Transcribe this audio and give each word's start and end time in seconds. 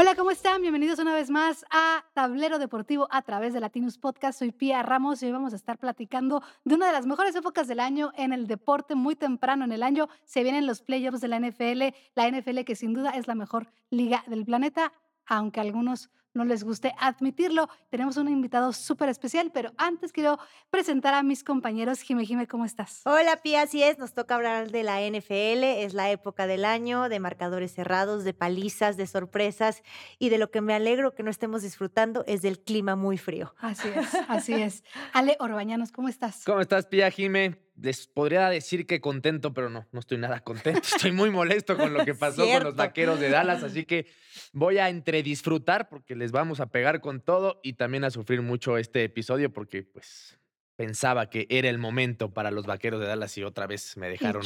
Hola, 0.00 0.14
¿cómo 0.14 0.30
están? 0.30 0.62
Bienvenidos 0.62 1.00
una 1.00 1.12
vez 1.12 1.28
más 1.28 1.64
a 1.72 2.04
Tablero 2.14 2.60
Deportivo 2.60 3.08
a 3.10 3.20
través 3.22 3.52
de 3.52 3.58
Latinus 3.58 3.98
Podcast. 3.98 4.38
Soy 4.38 4.52
Pía 4.52 4.80
Ramos 4.84 5.20
y 5.20 5.26
hoy 5.26 5.32
vamos 5.32 5.52
a 5.54 5.56
estar 5.56 5.76
platicando 5.76 6.40
de 6.64 6.76
una 6.76 6.86
de 6.86 6.92
las 6.92 7.04
mejores 7.04 7.34
épocas 7.34 7.66
del 7.66 7.80
año 7.80 8.12
en 8.14 8.32
el 8.32 8.46
deporte. 8.46 8.94
Muy 8.94 9.16
temprano 9.16 9.64
en 9.64 9.72
el 9.72 9.82
año 9.82 10.08
se 10.24 10.44
vienen 10.44 10.68
los 10.68 10.82
playoffs 10.82 11.20
de 11.20 11.26
la 11.26 11.40
NFL, 11.40 11.96
la 12.14 12.30
NFL 12.30 12.60
que 12.60 12.76
sin 12.76 12.94
duda 12.94 13.10
es 13.10 13.26
la 13.26 13.34
mejor 13.34 13.72
liga 13.90 14.22
del 14.28 14.44
planeta, 14.44 14.92
aunque 15.26 15.58
algunos 15.58 16.10
no 16.34 16.44
les 16.44 16.64
guste 16.64 16.94
admitirlo. 16.98 17.68
Tenemos 17.90 18.16
un 18.16 18.28
invitado 18.28 18.72
súper 18.72 19.08
especial, 19.08 19.50
pero 19.52 19.72
antes 19.76 20.12
quiero 20.12 20.38
presentar 20.70 21.14
a 21.14 21.22
mis 21.22 21.44
compañeros. 21.44 22.00
Jime, 22.00 22.24
Jime, 22.24 22.46
¿cómo 22.46 22.64
estás? 22.64 23.02
Hola, 23.04 23.36
Pía, 23.42 23.62
así 23.62 23.82
es, 23.82 23.98
nos 23.98 24.14
toca 24.14 24.34
hablar 24.34 24.70
de 24.70 24.82
la 24.82 25.00
NFL, 25.00 25.64
es 25.64 25.94
la 25.94 26.10
época 26.10 26.46
del 26.46 26.64
año, 26.64 27.08
de 27.08 27.20
marcadores 27.20 27.72
cerrados, 27.74 28.24
de 28.24 28.34
palizas, 28.34 28.96
de 28.96 29.06
sorpresas, 29.06 29.82
y 30.18 30.28
de 30.28 30.38
lo 30.38 30.50
que 30.50 30.60
me 30.60 30.74
alegro 30.74 31.14
que 31.14 31.22
no 31.22 31.30
estemos 31.30 31.62
disfrutando 31.62 32.24
es 32.26 32.42
del 32.42 32.60
clima 32.60 32.96
muy 32.96 33.18
frío. 33.18 33.54
Así 33.58 33.88
es, 33.88 34.14
así 34.28 34.54
es. 34.54 34.84
Ale 35.12 35.36
Orbañanos, 35.40 35.92
¿cómo 35.92 36.08
estás? 36.08 36.44
¿Cómo 36.44 36.60
estás, 36.60 36.86
Pía, 36.86 37.10
Jime? 37.10 37.67
Les 37.80 38.06
podría 38.06 38.48
decir 38.48 38.86
que 38.86 39.00
contento, 39.00 39.54
pero 39.54 39.70
no, 39.70 39.86
no 39.92 40.00
estoy 40.00 40.18
nada 40.18 40.40
contento. 40.44 40.80
Estoy 40.80 41.12
muy 41.12 41.30
molesto 41.30 41.76
con 41.76 41.92
lo 41.92 42.04
que 42.04 42.14
pasó 42.14 42.46
con 42.46 42.64
los 42.64 42.76
vaqueros 42.76 43.20
de 43.20 43.30
Dallas, 43.30 43.62
así 43.62 43.84
que 43.86 44.06
voy 44.52 44.78
a 44.78 44.88
entre 44.88 45.22
disfrutar 45.22 45.88
porque 45.88 46.16
les 46.16 46.32
vamos 46.32 46.60
a 46.60 46.66
pegar 46.66 47.00
con 47.00 47.20
todo 47.20 47.60
y 47.62 47.74
también 47.74 48.04
a 48.04 48.10
sufrir 48.10 48.42
mucho 48.42 48.78
este 48.78 49.04
episodio 49.04 49.52
porque 49.52 49.82
pues 49.82 50.38
pensaba 50.78 51.28
que 51.28 51.48
era 51.50 51.68
el 51.68 51.76
momento 51.76 52.32
para 52.32 52.52
los 52.52 52.64
vaqueros 52.64 53.00
de 53.00 53.08
Dallas 53.08 53.36
y 53.36 53.42
otra 53.42 53.66
vez 53.66 53.96
me 53.96 54.08
dejaron 54.08 54.44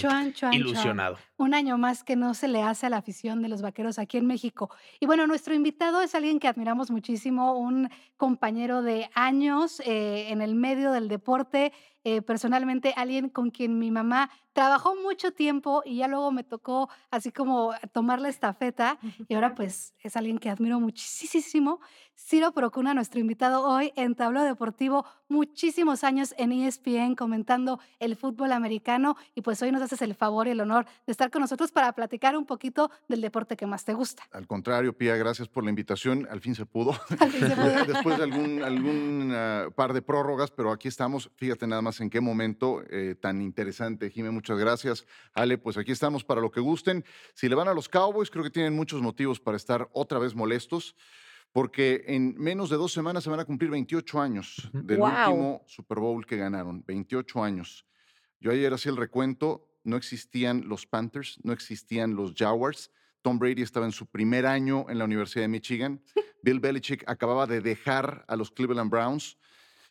ilusionado. 0.52 1.18
Un 1.36 1.52
año 1.52 1.76
más 1.76 2.04
que 2.04 2.16
no 2.16 2.32
se 2.32 2.48
le 2.48 2.62
hace 2.62 2.86
a 2.86 2.88
la 2.88 2.96
afición 2.96 3.42
de 3.42 3.50
los 3.50 3.60
vaqueros 3.60 3.98
aquí 3.98 4.16
en 4.16 4.26
México. 4.26 4.70
Y 4.98 5.04
bueno, 5.04 5.26
nuestro 5.26 5.52
invitado 5.52 6.00
es 6.00 6.14
alguien 6.14 6.38
que 6.38 6.48
admiramos 6.48 6.90
muchísimo, 6.90 7.58
un 7.58 7.90
compañero 8.16 8.80
de 8.80 9.10
años 9.14 9.80
eh, 9.80 10.28
en 10.30 10.40
el 10.40 10.54
medio 10.54 10.92
del 10.92 11.08
deporte. 11.08 11.74
Eh, 12.04 12.20
personalmente 12.20 12.94
alguien 12.96 13.28
con 13.28 13.50
quien 13.50 13.78
mi 13.78 13.90
mamá 13.92 14.28
trabajó 14.52 14.94
mucho 14.96 15.30
tiempo 15.32 15.82
y 15.84 15.98
ya 15.98 16.08
luego 16.08 16.32
me 16.32 16.42
tocó 16.44 16.90
así 17.10 17.30
como 17.30 17.72
tomar 17.92 18.20
la 18.20 18.28
estafeta 18.28 18.98
y 19.28 19.34
ahora 19.34 19.54
pues 19.54 19.94
es 20.00 20.16
alguien 20.16 20.38
que 20.38 20.50
admiro 20.50 20.80
muchísimo. 20.80 21.80
Ciro 22.14 22.52
Procuna, 22.52 22.92
nuestro 22.92 23.20
invitado 23.20 23.66
hoy 23.66 23.92
en 23.96 24.14
Tablo 24.14 24.42
Deportivo, 24.42 25.06
muchísimos 25.28 26.04
años 26.04 26.34
en 26.38 26.52
ESPN 26.52 27.14
comentando 27.14 27.80
el 27.98 28.16
fútbol 28.16 28.52
americano 28.52 29.16
y 29.34 29.40
pues 29.40 29.62
hoy 29.62 29.72
nos 29.72 29.82
haces 29.82 30.02
el 30.02 30.14
favor 30.14 30.46
y 30.46 30.50
el 30.50 30.60
honor 30.60 30.84
de 31.06 31.10
estar 31.10 31.30
con 31.30 31.40
nosotros 31.40 31.72
para 31.72 31.92
platicar 31.94 32.36
un 32.36 32.44
poquito 32.44 32.90
del 33.08 33.22
deporte 33.22 33.56
que 33.56 33.66
más 33.66 33.84
te 33.84 33.94
gusta. 33.94 34.24
Al 34.32 34.46
contrario, 34.46 34.96
Pía, 34.96 35.16
gracias 35.16 35.48
por 35.48 35.64
la 35.64 35.70
invitación. 35.70 36.28
Al 36.30 36.40
fin 36.40 36.54
se 36.54 36.66
pudo. 36.66 36.92
Después 37.86 38.18
de 38.18 38.24
algún, 38.24 38.62
algún 38.62 39.34
par 39.74 39.92
de 39.92 40.02
prórrogas, 40.02 40.50
pero 40.50 40.70
aquí 40.70 40.88
estamos. 40.88 41.30
Fíjate 41.36 41.66
nada 41.66 41.82
más 41.82 41.91
en 42.00 42.10
qué 42.10 42.20
momento 42.20 42.82
eh, 42.90 43.14
tan 43.20 43.42
interesante. 43.42 44.10
Jimé, 44.10 44.30
muchas 44.30 44.58
gracias. 44.58 45.06
Ale, 45.34 45.58
pues 45.58 45.76
aquí 45.76 45.92
estamos 45.92 46.24
para 46.24 46.40
lo 46.40 46.50
que 46.50 46.60
gusten. 46.60 47.04
Si 47.34 47.48
le 47.48 47.54
van 47.54 47.68
a 47.68 47.74
los 47.74 47.88
Cowboys, 47.88 48.30
creo 48.30 48.44
que 48.44 48.50
tienen 48.50 48.74
muchos 48.74 49.02
motivos 49.02 49.40
para 49.40 49.56
estar 49.56 49.88
otra 49.92 50.18
vez 50.18 50.34
molestos, 50.34 50.94
porque 51.52 52.04
en 52.06 52.34
menos 52.38 52.70
de 52.70 52.76
dos 52.76 52.92
semanas 52.92 53.24
se 53.24 53.30
van 53.30 53.40
a 53.40 53.44
cumplir 53.44 53.70
28 53.70 54.20
años 54.20 54.70
del 54.72 55.00
último 55.00 55.62
Super 55.66 55.98
Bowl 55.98 56.24
que 56.24 56.36
ganaron. 56.36 56.82
28 56.86 57.42
años. 57.42 57.86
Yo 58.40 58.50
ayer 58.50 58.72
hacía 58.72 58.90
el 58.90 58.98
recuento, 58.98 59.68
no 59.84 59.96
existían 59.96 60.68
los 60.68 60.86
Panthers, 60.86 61.38
no 61.44 61.52
existían 61.52 62.16
los 62.16 62.34
Jaguars. 62.34 62.90
Tom 63.22 63.38
Brady 63.38 63.62
estaba 63.62 63.86
en 63.86 63.92
su 63.92 64.06
primer 64.06 64.46
año 64.46 64.86
en 64.88 64.98
la 64.98 65.04
Universidad 65.04 65.44
de 65.44 65.48
Michigan. 65.48 66.02
Bill 66.42 66.58
Belichick 66.58 67.04
acababa 67.06 67.46
de 67.46 67.60
dejar 67.60 68.24
a 68.26 68.36
los 68.36 68.50
Cleveland 68.50 68.90
Browns. 68.90 69.38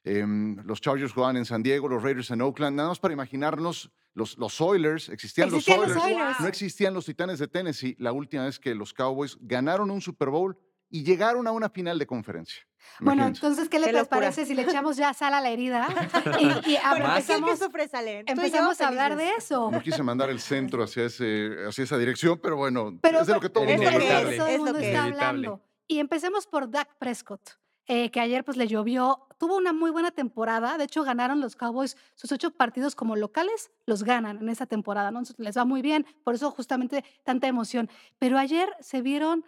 Em, 0.03 0.57
los 0.65 0.81
Chargers 0.81 1.13
jugaban 1.13 1.37
en 1.37 1.45
San 1.45 1.61
Diego, 1.61 1.87
los 1.87 2.01
Raiders 2.01 2.31
en 2.31 2.41
Oakland. 2.41 2.75
Nada 2.75 2.89
más 2.89 2.99
para 2.99 3.13
imaginarnos, 3.13 3.91
los, 4.13 4.37
los 4.37 4.59
Oilers, 4.59 5.09
existían, 5.09 5.51
los, 5.51 5.67
Oilers, 5.67 6.39
no 6.39 6.47
existían 6.47 6.93
los 6.93 7.05
Titanes 7.05 7.39
de 7.39 7.47
Tennessee 7.47 7.95
la 7.99 8.11
última 8.11 8.45
vez 8.45 8.59
que 8.59 8.75
los 8.75 8.93
Cowboys 8.93 9.37
ganaron 9.41 9.91
un 9.91 10.01
Super 10.01 10.29
Bowl 10.29 10.57
y 10.89 11.03
llegaron 11.03 11.47
a 11.47 11.51
una 11.51 11.69
final 11.69 11.97
de 11.97 12.05
conferencia. 12.05 12.61
Bueno, 12.99 13.25
entonces, 13.25 13.69
¿qué 13.69 13.79
le 13.79 14.05
parece 14.05 14.45
si 14.45 14.53
le 14.53 14.63
echamos 14.63 14.97
ya 14.97 15.13
sal 15.13 15.33
a 15.33 15.41
la 15.41 15.49
herida? 15.49 15.87
y, 16.39 16.75
empezamos, 16.75 17.59
empezamos 18.25 18.81
a 18.81 18.87
hablar 18.87 19.15
de 19.15 19.29
eso. 19.37 19.71
No 19.71 19.81
quise 19.81 20.03
mandar 20.03 20.29
el 20.29 20.39
centro 20.39 20.83
hacia, 20.83 21.05
ese, 21.05 21.55
hacia 21.67 21.83
esa 21.83 21.97
dirección, 21.97 22.39
pero 22.41 22.57
bueno, 22.57 22.99
es 23.01 23.27
de 23.27 23.33
lo 23.33 23.39
que 23.39 23.49
todo 23.49 23.63
el 23.63 23.77
mundo, 23.77 24.79
está 24.79 25.03
hablando. 25.05 25.61
Y 25.87 25.99
empecemos 25.99 26.47
por 26.47 26.69
Dak 26.69 26.97
Prescott. 26.97 27.41
Eh, 27.87 28.09
que 28.11 28.19
ayer 28.19 28.45
pues 28.45 28.57
le 28.57 28.67
llovió. 28.67 29.27
Tuvo 29.41 29.57
una 29.57 29.73
muy 29.73 29.89
buena 29.89 30.11
temporada. 30.11 30.77
De 30.77 30.83
hecho, 30.83 31.03
ganaron 31.03 31.41
los 31.41 31.55
Cowboys 31.55 31.97
sus 32.13 32.31
ocho 32.31 32.51
partidos 32.51 32.93
como 32.93 33.15
locales, 33.15 33.71
los 33.87 34.03
ganan 34.03 34.37
en 34.37 34.49
esa 34.49 34.67
temporada, 34.67 35.09
¿no? 35.09 35.23
les 35.39 35.57
va 35.57 35.65
muy 35.65 35.81
bien. 35.81 36.05
Por 36.23 36.35
eso 36.35 36.51
justamente 36.51 37.03
tanta 37.23 37.47
emoción. 37.47 37.89
Pero 38.19 38.37
ayer 38.37 38.69
se 38.81 39.01
vieron 39.01 39.43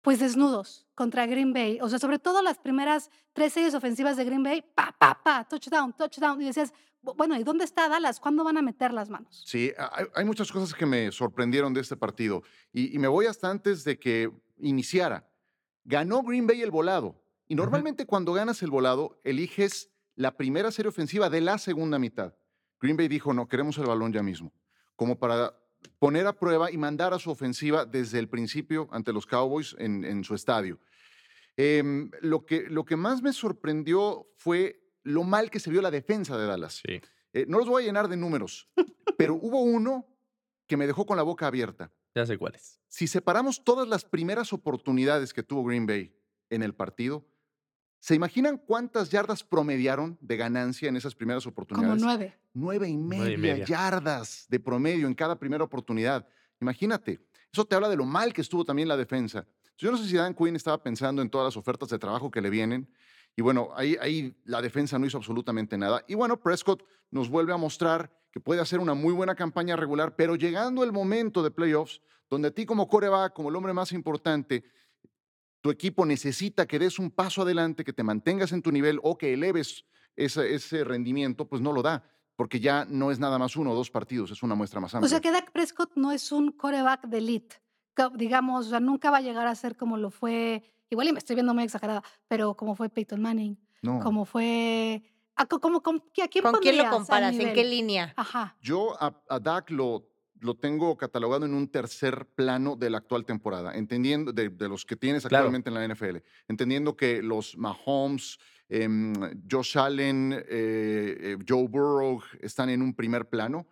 pues 0.00 0.20
desnudos 0.20 0.86
contra 0.94 1.26
Green 1.26 1.52
Bay. 1.52 1.80
O 1.82 1.88
sea, 1.88 1.98
sobre 1.98 2.20
todo 2.20 2.40
las 2.40 2.58
primeras 2.58 3.10
tres 3.32 3.54
series 3.54 3.74
ofensivas 3.74 4.16
de 4.16 4.26
Green 4.26 4.44
Bay, 4.44 4.62
pa, 4.62 4.94
pa, 4.96 5.20
pa, 5.24 5.42
touchdown, 5.42 5.92
touchdown. 5.94 6.40
Y 6.40 6.44
decías, 6.44 6.72
bueno, 7.02 7.36
¿y 7.36 7.42
dónde 7.42 7.64
está 7.64 7.88
Dallas? 7.88 8.20
¿Cuándo 8.20 8.44
van 8.44 8.58
a 8.58 8.62
meter 8.62 8.92
las 8.92 9.10
manos? 9.10 9.42
Sí, 9.44 9.72
hay, 10.14 10.24
muchas 10.24 10.52
cosas 10.52 10.72
que 10.72 10.86
me 10.86 11.10
sorprendieron 11.10 11.74
de 11.74 11.80
este 11.80 11.96
partido. 11.96 12.44
Y, 12.72 12.94
y, 12.94 12.98
me 13.00 13.08
voy 13.08 13.26
hasta 13.26 13.50
antes 13.50 13.82
de 13.82 13.98
que 13.98 14.30
iniciara. 14.58 15.28
Ganó 15.82 16.22
Green 16.22 16.46
Bay 16.46 16.62
el 16.62 16.70
volado. 16.70 17.23
Y 17.46 17.54
normalmente 17.54 18.06
cuando 18.06 18.32
ganas 18.32 18.62
el 18.62 18.70
volado, 18.70 19.20
eliges 19.24 19.90
la 20.16 20.36
primera 20.36 20.70
serie 20.70 20.88
ofensiva 20.88 21.28
de 21.28 21.40
la 21.40 21.58
segunda 21.58 21.98
mitad. 21.98 22.34
Green 22.80 22.96
Bay 22.96 23.08
dijo, 23.08 23.32
no, 23.32 23.48
queremos 23.48 23.78
el 23.78 23.86
balón 23.86 24.12
ya 24.12 24.22
mismo, 24.22 24.52
como 24.96 25.18
para 25.18 25.58
poner 25.98 26.26
a 26.26 26.38
prueba 26.38 26.70
y 26.70 26.78
mandar 26.78 27.12
a 27.12 27.18
su 27.18 27.30
ofensiva 27.30 27.84
desde 27.84 28.18
el 28.18 28.28
principio 28.28 28.88
ante 28.90 29.12
los 29.12 29.26
Cowboys 29.26 29.74
en, 29.78 30.24
su 30.24 30.34
estadio. 30.34 30.80
Em, 31.56 32.10
lo, 32.20 32.44
que, 32.44 32.62
lo 32.68 32.84
que 32.84 32.96
más 32.96 33.22
me 33.22 33.32
sorprendió 33.32 34.26
fue 34.36 34.82
lo 35.02 35.22
mal 35.22 35.50
que 35.50 35.60
se 35.60 35.70
vio 35.70 35.82
la 35.82 35.90
defensa 35.90 36.36
de 36.36 36.46
Dallas. 36.46 36.82
Sí. 36.86 37.00
Eh, 37.32 37.46
no 37.48 37.58
los 37.58 37.68
voy 37.68 37.82
a 37.82 37.86
llenar 37.86 38.08
de 38.08 38.16
números, 38.16 38.68
pero 39.18 39.34
hubo 39.34 39.62
uno 39.62 40.06
que 40.66 40.76
me 40.76 40.86
dejó 40.86 41.04
con 41.04 41.16
la 41.16 41.22
boca 41.22 41.46
abierta. 41.46 41.92
Ya 42.14 42.24
sé 42.24 42.38
cuáles. 42.38 42.80
Si 42.88 43.06
separamos 43.06 43.64
todas 43.64 43.88
las 43.88 44.04
primeras 44.04 44.52
oportunidades 44.52 45.34
que 45.34 45.42
tuvo 45.42 45.64
Green 45.64 45.84
Bay 45.86 46.14
en 46.48 46.62
el 46.62 46.74
partido, 46.74 47.26
¿Se 48.04 48.14
imaginan 48.14 48.58
cuántas 48.58 49.08
yardas 49.08 49.42
promediaron 49.42 50.18
de 50.20 50.36
ganancia 50.36 50.90
en 50.90 50.96
esas 50.96 51.14
primeras 51.14 51.46
oportunidades? 51.46 52.02
Como 52.02 52.12
nueve. 52.12 52.36
Nueve 52.52 52.86
y 52.86 52.98
media, 52.98 53.64
yardas 53.64 54.44
de 54.50 54.60
promedio 54.60 55.06
en 55.06 55.14
cada 55.14 55.38
primera 55.38 55.64
oportunidad. 55.64 56.28
Imagínate, 56.60 57.18
eso 57.50 57.64
te 57.64 57.74
habla 57.74 57.88
de 57.88 57.96
lo 57.96 58.04
mal 58.04 58.34
que 58.34 58.42
estuvo 58.42 58.62
también 58.62 58.88
la 58.88 58.98
defensa. 58.98 59.46
Yo 59.78 59.90
no 59.90 59.96
sé 59.96 60.06
si 60.06 60.16
Dan 60.16 60.34
Quinn 60.34 60.54
estaba 60.54 60.82
pensando 60.82 61.22
en 61.22 61.30
todas 61.30 61.46
las 61.46 61.56
ofertas 61.56 61.88
de 61.88 61.98
trabajo 61.98 62.30
que 62.30 62.42
le 62.42 62.50
vienen. 62.50 62.86
Y 63.36 63.40
bueno, 63.40 63.70
ahí, 63.74 63.96
ahí 63.98 64.36
la 64.44 64.60
defensa 64.60 64.98
no 64.98 65.06
hizo 65.06 65.16
absolutamente 65.16 65.78
nada. 65.78 66.04
Y 66.06 66.14
bueno, 66.14 66.38
Prescott 66.38 66.84
nos 67.10 67.30
vuelve 67.30 67.54
a 67.54 67.56
mostrar 67.56 68.14
que 68.30 68.38
puede 68.38 68.60
hacer 68.60 68.80
una 68.80 68.92
muy 68.92 69.14
buena 69.14 69.34
campaña 69.34 69.76
regular, 69.76 70.14
pero 70.14 70.36
llegando 70.36 70.84
el 70.84 70.92
momento 70.92 71.42
de 71.42 71.50
playoffs, 71.50 72.02
donde 72.28 72.48
a 72.48 72.50
ti 72.50 72.66
como 72.66 72.86
coreback, 72.86 73.32
como 73.32 73.48
el 73.48 73.56
hombre 73.56 73.72
más 73.72 73.92
importante, 73.92 74.62
tu 75.64 75.70
equipo 75.70 76.04
necesita 76.04 76.66
que 76.66 76.78
des 76.78 76.98
un 76.98 77.10
paso 77.10 77.40
adelante, 77.40 77.84
que 77.84 77.94
te 77.94 78.02
mantengas 78.02 78.52
en 78.52 78.60
tu 78.60 78.70
nivel 78.70 79.00
o 79.02 79.16
que 79.16 79.32
eleves 79.32 79.86
ese, 80.14 80.84
rendimiento, 80.84 81.48
pues 81.48 81.62
no 81.62 81.72
lo 81.72 81.80
da, 81.80 82.04
porque 82.36 82.60
ya 82.60 82.84
no 82.84 83.10
es 83.10 83.18
nada 83.18 83.38
más 83.38 83.56
uno 83.56 83.72
o 83.72 83.74
dos 83.74 83.90
partidos, 83.90 84.30
es 84.30 84.42
una 84.42 84.54
muestra 84.54 84.78
más 84.78 84.94
amplia. 84.94 85.06
O 85.06 85.08
sea 85.08 85.22
que 85.22 85.32
Dak 85.32 85.52
Prescott 85.52 85.92
no 85.96 86.12
es 86.12 86.32
un 86.32 86.52
coreback 86.52 87.06
de 87.06 87.16
elite, 87.16 87.56
digamos, 88.14 88.66
o 88.66 88.68
sea, 88.68 88.80
nunca 88.80 89.10
va 89.10 89.16
a 89.16 89.20
llegar 89.22 89.46
a 89.46 89.54
ser 89.54 89.74
como 89.74 89.96
lo 89.96 90.10
fue, 90.10 90.62
igual 90.90 91.08
y 91.08 91.12
me 91.12 91.18
estoy 91.18 91.34
viendo 91.34 91.54
muy 91.54 91.64
exagerada, 91.64 92.02
pero 92.28 92.54
como 92.54 92.74
fue 92.74 92.90
Peyton 92.90 93.22
Manning, 93.22 93.58
no. 93.80 94.00
como 94.00 94.26
fue... 94.26 95.02
¿A, 95.34 95.46
como, 95.46 95.82
¿Con 95.82 96.02
quién 96.12 96.76
lo 96.76 96.90
comparas? 96.90 97.34
¿En 97.36 97.54
qué 97.54 97.64
línea? 97.64 98.12
Ajá. 98.16 98.54
Yo 98.60 99.02
a, 99.02 99.18
a 99.30 99.40
Dak 99.40 99.70
lo 99.70 100.13
lo 100.40 100.54
tengo 100.54 100.96
catalogado 100.96 101.46
en 101.46 101.54
un 101.54 101.68
tercer 101.68 102.26
plano 102.34 102.76
de 102.76 102.90
la 102.90 102.98
actual 102.98 103.24
temporada, 103.24 103.74
entendiendo 103.74 104.32
de, 104.32 104.50
los 104.68 104.84
que 104.84 104.96
tienes 104.96 105.24
actualmente 105.24 105.70
en 105.70 105.74
la 105.74 105.86
NFL, 105.86 106.18
entendiendo 106.48 106.96
que 106.96 107.22
los 107.22 107.56
Mahomes, 107.56 108.38
em, 108.68 109.14
Josh 109.50 109.78
Allen, 109.78 110.32
eh, 110.32 110.42
eh, 110.48 111.36
Joe 111.48 111.68
Burrow 111.68 112.22
están 112.40 112.68
en 112.70 112.82
un 112.82 112.94
primer 112.94 113.28
plano. 113.28 113.66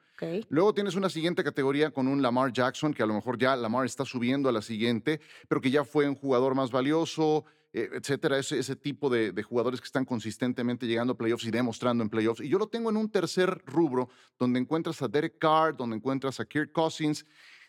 Luego 0.50 0.73
tienes 0.73 0.94
una 0.94 1.09
siguiente 1.09 1.43
categoría 1.43 1.91
con 1.91 2.06
un 2.06 2.23
Lamar 2.23 2.53
Jackson, 2.53 2.94
que 2.94 3.03
a 3.03 3.06
lo 3.06 3.14
mejor 3.14 3.38
ya 3.38 3.56
Lamar 3.56 3.87
está 3.87 4.05
subiendo 4.05 4.49
a 4.49 4.53
la 4.53 4.62
siguiente, 4.62 5.20
pero 5.49 5.61
que 5.61 5.70
ya 5.70 5.85
fue 5.85 6.09
un 6.09 6.14
jugador 6.14 6.55
más 6.55 6.70
valioso, 6.70 7.44
eh, 7.44 7.62
etcétera, 7.73 8.39
ese, 8.39 8.59
ese 8.59 8.77
tipo 8.77 9.09
de, 9.09 9.43
jugadores 9.43 9.81
que 9.81 9.87
están 9.87 10.05
consistentemente 10.05 10.87
llegando 10.87 11.15
a 11.15 11.17
playoffs 11.17 11.45
y 11.45 11.51
demostrando 11.51 12.05
en 12.05 12.11
playoffs. 12.11 12.43
Y 12.43 12.49
yo 12.49 12.59
lo 12.59 12.67
tengo 12.67 12.91
en 12.91 12.97
un 12.97 13.11
tercer 13.11 13.63
rubro, 13.65 14.11
donde 14.39 14.61
encuentras 14.61 15.01
a 15.01 15.09
Derek 15.09 15.39
Carr, 15.39 15.77
donde 15.77 15.97
encuentras 15.97 16.39
a 16.39 16.45
Kirk 16.45 16.73
Cousins. 16.73 17.25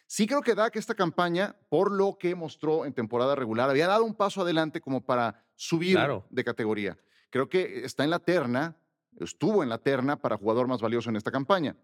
Sí 0.06 0.28
creo 0.28 0.42
que 0.42 0.56
Dak 0.56 0.76
esta 0.76 0.94
campaña, 0.94 1.56
por 1.70 1.92
lo 1.92 2.18
que 2.20 2.36
mostró 2.36 2.86
en 2.86 2.94
temporada 2.94 3.36
regular, 3.36 3.70
había 3.70 3.88
dado 3.88 4.04
un 4.04 4.14
paso 4.14 4.42
adelante 4.42 4.82
como 4.82 5.06
para 5.06 5.46
subir 5.56 5.98
de 6.30 6.44
categoría. 6.44 6.98
Creo 7.30 7.48
que 7.48 7.86
está 7.86 8.04
en 8.04 8.10
la 8.10 8.20
terna, 8.20 8.78
estuvo 9.20 9.64
en 9.64 9.70
la 9.70 9.78
terna 9.78 10.18
para 10.18 10.38
jugador 10.38 10.68
más 10.68 10.82
valioso 10.82 11.10
en 11.10 11.16
esta 11.16 11.32
campaña. 11.32 11.78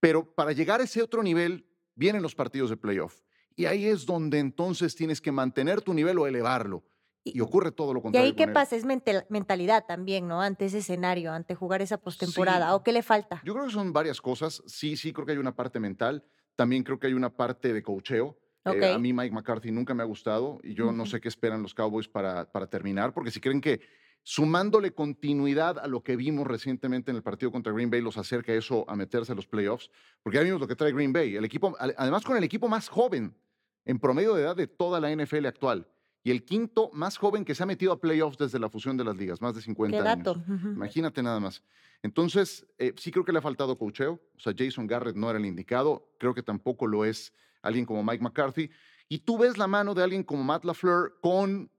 Pero 0.00 0.34
para 0.34 0.52
llegar 0.52 0.80
a 0.80 0.84
ese 0.84 1.02
otro 1.02 1.22
nivel, 1.22 1.66
vienen 1.94 2.22
los 2.22 2.34
partidos 2.34 2.68
de 2.68 2.76
playoff. 2.76 3.22
Y 3.56 3.64
ahí 3.66 3.86
es 3.86 4.04
donde 4.04 4.38
entonces 4.38 4.94
tienes 4.94 5.20
que 5.20 5.32
mantener 5.32 5.80
tu 5.80 5.94
nivel 5.94 6.18
o 6.18 6.26
elevarlo. 6.26 6.84
Y, 7.24 7.40
ocurre 7.40 7.72
todo 7.72 7.94
lo 7.94 8.02
contrario. 8.02 8.26
¿Y 8.26 8.30
ahí 8.30 8.36
qué 8.36 8.46
pasa? 8.48 8.76
Es 8.76 8.84
mentalidad 8.84 9.86
también, 9.86 10.28
¿no? 10.28 10.42
Ante 10.42 10.66
ese 10.66 10.78
escenario, 10.78 11.32
ante 11.32 11.54
jugar 11.54 11.80
esa 11.80 11.96
postemporada. 11.96 12.74
¿O 12.74 12.82
qué 12.82 12.92
le 12.92 13.02
falta? 13.02 13.40
Yo 13.44 13.54
creo 13.54 13.64
que 13.64 13.72
son 13.72 13.94
varias 13.94 14.20
cosas. 14.20 14.62
Sí, 14.66 14.96
sí, 14.96 15.12
creo 15.12 15.24
que 15.24 15.32
hay 15.32 15.38
una 15.38 15.56
parte 15.56 15.80
mental. 15.80 16.22
También 16.54 16.82
creo 16.82 17.00
que 17.00 17.06
hay 17.06 17.14
una 17.14 17.30
parte 17.30 17.72
de 17.72 17.82
cocheo. 17.82 18.38
Eh, 18.66 18.92
a 18.92 18.98
mí 18.98 19.12
Mike 19.12 19.34
McCarthy 19.34 19.70
nunca 19.70 19.94
me 19.94 20.02
ha 20.02 20.06
gustado 20.06 20.58
y 20.62 20.74
yo 20.74 20.92
no 20.92 21.04
sé 21.06 21.20
qué 21.20 21.28
esperan 21.28 21.62
los 21.62 21.74
Cowboys 21.74 22.08
para, 22.08 22.50
para 22.50 22.66
terminar, 22.66 23.12
porque 23.12 23.30
si 23.30 23.38
creen 23.38 23.60
que 23.60 23.80
sumándole 24.22 24.92
continuidad 24.92 25.78
a 25.78 25.86
lo 25.86 26.02
que 26.02 26.16
vimos 26.16 26.46
recientemente 26.46 27.10
en 27.10 27.18
el 27.18 27.22
partido 27.22 27.52
contra 27.52 27.74
Green 27.74 27.90
Bay, 27.90 28.00
los 28.00 28.16
acerca 28.16 28.54
eso 28.54 28.86
a 28.88 28.96
meterse 28.96 29.32
a 29.32 29.34
los 29.34 29.46
playoffs, 29.46 29.90
porque 30.22 30.38
ya 30.38 30.44
vimos 30.44 30.60
lo 30.60 30.66
que 30.66 30.76
trae 30.76 30.92
Green 30.92 31.12
Bay, 31.12 31.36
el 31.36 31.44
equipo, 31.44 31.76
además 31.78 32.24
con 32.24 32.38
el 32.38 32.44
equipo 32.44 32.66
más 32.68 32.88
joven 32.88 33.36
en 33.84 33.98
promedio 33.98 34.34
de 34.34 34.42
edad 34.44 34.56
de 34.56 34.66
toda 34.66 34.98
la 34.98 35.14
NFL 35.14 35.44
actual 35.44 35.86
y 36.26 36.30
el 36.30 36.42
quinto 36.42 36.90
más 36.94 37.18
joven 37.18 37.44
que 37.44 37.54
se 37.54 37.62
ha 37.62 37.66
metido 37.66 37.92
a 37.92 38.00
playoffs 38.00 38.38
desde 38.38 38.58
la 38.58 38.70
fusión 38.70 38.96
de 38.96 39.04
las 39.04 39.14
ligas, 39.14 39.42
más 39.42 39.54
de 39.54 39.60
50 39.60 40.10
años. 40.10 40.38
Imagínate 40.48 41.22
nada 41.22 41.38
más. 41.38 41.62
Entonces, 42.02 42.66
eh, 42.78 42.94
sí 42.96 43.10
creo 43.10 43.26
que 43.26 43.32
le 43.32 43.40
ha 43.40 43.42
faltado 43.42 43.76
cocheo. 43.76 44.18
O 44.34 44.40
sea, 44.40 44.54
Jason 44.56 44.86
Garrett 44.86 45.16
no 45.16 45.28
era 45.28 45.38
el 45.38 45.44
indicado. 45.44 46.08
Creo 46.18 46.32
que 46.32 46.42
tampoco 46.42 46.86
lo 46.86 47.04
es 47.04 47.34
alguien 47.60 47.84
como 47.84 48.02
Mike 48.02 48.24
McCarthy. 48.24 48.70
Y 49.06 49.18
tú 49.18 49.36
ves 49.36 49.58
la 49.58 49.66
mano 49.66 49.92
de 49.92 50.02
alguien 50.02 50.22
como 50.22 50.42
Matt 50.42 50.64
LaFleur 50.64 51.18
con 51.20 51.70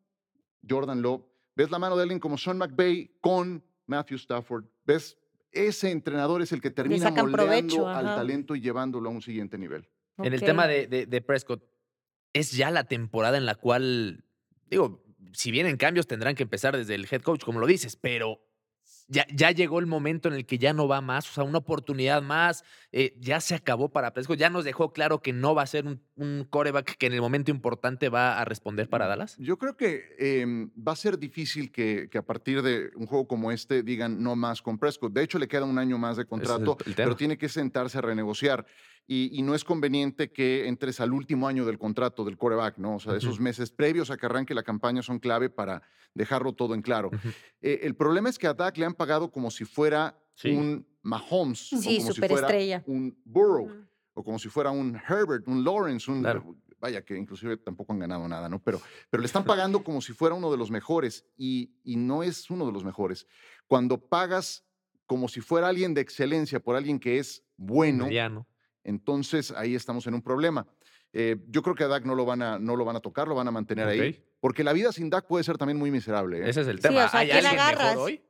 Jordan 0.70 1.02
Love. 1.02 1.24
Ves 1.56 1.72
la 1.72 1.80
mano 1.80 1.96
de 1.96 2.04
alguien 2.04 2.20
como 2.20 2.38
Sean 2.38 2.60
McVay 2.60 3.18
con 3.22 3.64
Matthew 3.88 4.18
Stafford. 4.18 4.66
Ves, 4.86 5.18
ese 5.52 5.90
entrenador 5.90 6.44
es 6.44 6.52
el 6.52 6.62
que 6.62 6.70
termina 6.70 7.10
moldeando 7.10 7.88
al 7.88 8.06
talento 8.06 8.56
y 8.56 8.62
llevándolo 8.62 9.10
a 9.10 9.12
un 9.12 9.24
siguiente 9.24 9.58
nivel. 9.58 9.90
En 10.20 10.34
el 10.34 10.42
tema 10.42 10.68
de, 10.68 10.86
de 11.08 11.22
Prescott, 11.22 11.64
es 12.34 12.52
ya 12.52 12.70
la 12.70 12.84
temporada 12.84 13.38
en 13.38 13.46
la 13.46 13.56
cual 13.56 14.25
digo, 14.70 15.04
si 15.34 15.52
vienen 15.52 15.78
cambios 15.78 16.08
tendrán 16.08 16.36
que 16.36 16.44
empezar 16.44 16.76
desde 16.78 16.96
el 16.96 17.08
head 17.10 17.22
coach, 17.22 17.44
como 17.44 17.60
lo 17.60 17.68
dices, 17.68 17.96
pero 17.96 18.42
ya, 19.08 19.26
ya 19.32 19.52
llegó 19.52 19.80
el 19.80 19.86
momento 19.86 20.28
en 20.28 20.36
el 20.36 20.46
que 20.46 20.58
ya 20.58 20.74
no 20.74 20.88
va 20.88 21.02
más, 21.02 21.30
o 21.30 21.34
sea, 21.34 21.44
una 21.44 21.60
oportunidad 21.60 22.22
más, 22.22 22.64
eh, 22.92 23.16
ya 23.20 23.40
se 23.40 23.56
acabó 23.56 23.90
para 23.90 24.14
Prescott, 24.14 24.40
ya 24.40 24.50
nos 24.50 24.66
dejó 24.66 24.94
claro 24.94 25.22
que 25.22 25.34
no 25.34 25.54
va 25.54 25.64
a 25.64 25.68
ser 25.68 25.86
un, 25.86 26.02
coreback 26.50 26.98
que 26.98 27.08
en 27.08 27.14
el 27.14 27.22
momento 27.22 27.52
importante 27.52 28.10
va 28.10 28.40
a 28.40 28.46
responder 28.46 28.90
para 28.90 29.08
Dallas. 29.08 29.36
Yo 29.38 29.58
creo 29.58 29.76
que 29.76 30.16
em, 30.18 30.70
va 30.76 30.94
a 30.94 30.96
ser 30.96 31.18
difícil 31.18 31.72
que, 31.72 32.08
que, 32.10 32.18
a 32.18 32.22
partir 32.22 32.62
de 32.62 32.92
un 32.96 33.06
juego 33.06 33.28
como 33.28 33.52
este 33.52 33.84
digan 33.84 34.24
no 34.24 34.36
más 34.36 34.62
con 34.62 34.78
Prescott. 34.78 35.14
De 35.14 35.24
hecho, 35.24 35.40
le 35.40 35.48
queda 35.48 35.66
un 35.66 35.78
año 35.78 35.98
más 35.98 36.18
de 36.18 36.26
contrato, 36.26 36.78
pero 36.96 37.16
tiene 37.16 37.38
que 37.38 37.50
sentarse 37.50 37.98
a 37.98 38.02
renegociar 38.02 38.66
y, 39.08 39.42
no 39.44 39.54
es 39.54 39.64
conveniente 39.64 40.32
que 40.32 40.68
entres 40.68 41.00
al 41.00 41.14
último 41.14 41.48
año 41.48 41.66
del 41.66 41.78
contrato 41.78 42.26
del 42.26 42.38
coreback, 42.38 42.78
¿no? 42.80 42.96
O 42.96 43.00
sea, 43.00 43.16
esos 43.16 43.40
meses 43.40 43.70
previos 43.72 44.10
a 44.10 44.18
que 44.18 44.26
arranque 44.26 44.56
la 44.56 44.64
campaña 44.64 45.04
son 45.04 45.20
clave 45.20 45.50
para 45.50 45.84
dejarlo 46.16 46.54
todo 46.54 46.74
en 46.74 46.82
claro. 46.82 47.12
Eh, 47.62 47.82
el 47.84 47.96
problema 47.96 48.30
es 48.30 48.40
que 48.40 48.48
a 48.48 48.54
Dak 48.54 48.78
le 48.78 48.86
han 48.86 48.94
pagado 48.94 49.32
como 49.32 49.52
si 49.52 49.66
fuera 49.66 50.18
un 50.44 50.88
Mahomes, 51.04 51.60
sí, 51.70 51.76
o 51.76 52.00
como 52.00 52.14
si 52.14 52.22
fuera 52.22 52.84
un 52.88 53.16
Burrow, 53.26 53.70
o 54.16 54.24
como 54.24 54.40
si 54.40 54.50
fuera 54.50 54.72
un 54.72 55.00
Herbert, 55.08 55.48
un 55.48 55.64
Lawrence, 55.64 56.10
un... 56.10 56.26
Vaya, 56.80 57.06
que 57.06 57.16
inclusive 57.16 57.58
tampoco 57.58 57.94
han 57.94 58.00
ganado 58.00 58.28
nada, 58.28 58.50
¿no? 58.50 58.62
Pero, 58.62 58.82
pero 59.10 59.22
le 59.22 59.28
están 59.28 59.46
pagando 59.46 59.84
como 59.84 60.02
si 60.02 60.14
fuera 60.14 60.36
uno 60.36 60.52
de 60.52 60.58
los 60.58 60.70
mejores 60.70 61.26
y, 61.38 61.72
y 61.84 61.96
no 61.96 62.22
es 62.22 62.50
uno 62.50 62.66
de 62.66 62.72
los 62.72 62.84
mejores. 62.84 63.28
Cuando 63.66 63.98
pagas 63.98 64.66
como 65.06 65.28
si 65.28 65.40
fuera 65.40 65.68
alguien 65.68 65.94
de 65.94 66.02
excelencia 66.02 66.60
por 66.60 66.76
alguien 66.76 67.00
que 67.00 67.18
es 67.18 67.44
bueno, 67.56 68.06
Mediano 68.06 68.48
entonces 68.86 69.52
ahí 69.52 69.76
estamos 69.76 70.08
en 70.08 70.14
un 70.14 70.22
problema. 70.22 70.66
Eh, 71.12 71.38
yo 71.50 71.62
creo 71.62 71.76
que 71.76 71.84
a 71.84 71.88
Dak 71.88 72.06
no 72.06 72.16
lo, 72.16 72.26
van 72.26 72.42
a, 72.42 72.60
no 72.60 72.76
lo 72.76 72.86
van 72.86 72.96
a 72.96 73.00
tocar, 73.00 73.28
lo 73.28 73.36
van 73.36 73.48
a 73.48 73.52
mantener 73.52 73.88
ahí. 73.88 74.24
Porque 74.40 74.64
la 74.64 74.74
vida 74.74 74.92
sin 74.92 75.10
Dak 75.10 75.26
puede 75.28 75.44
ser 75.44 75.58
también 75.58 75.78
muy 75.78 75.92
miserable. 75.92 76.40
¿eh? 76.40 76.50
Ese 76.50 76.62
es 76.62 76.68
el 76.68 76.80
tema. 76.80 77.10
¿Hay 77.12 77.32
alguien 77.32 77.56
mejor 77.56 77.98
hoy? 77.98 78.22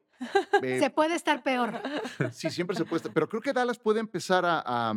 se 0.61 0.89
puede 0.91 1.15
estar 1.15 1.43
peor. 1.43 1.81
Sí, 2.31 2.49
siempre 2.49 2.75
se 2.77 2.85
puede 2.85 2.97
estar. 2.97 3.11
Pero 3.11 3.27
creo 3.27 3.41
que 3.41 3.51
Dallas 3.51 3.77
puede 3.77 3.99
empezar 3.99 4.45
a, 4.45 4.63
a, 4.65 4.93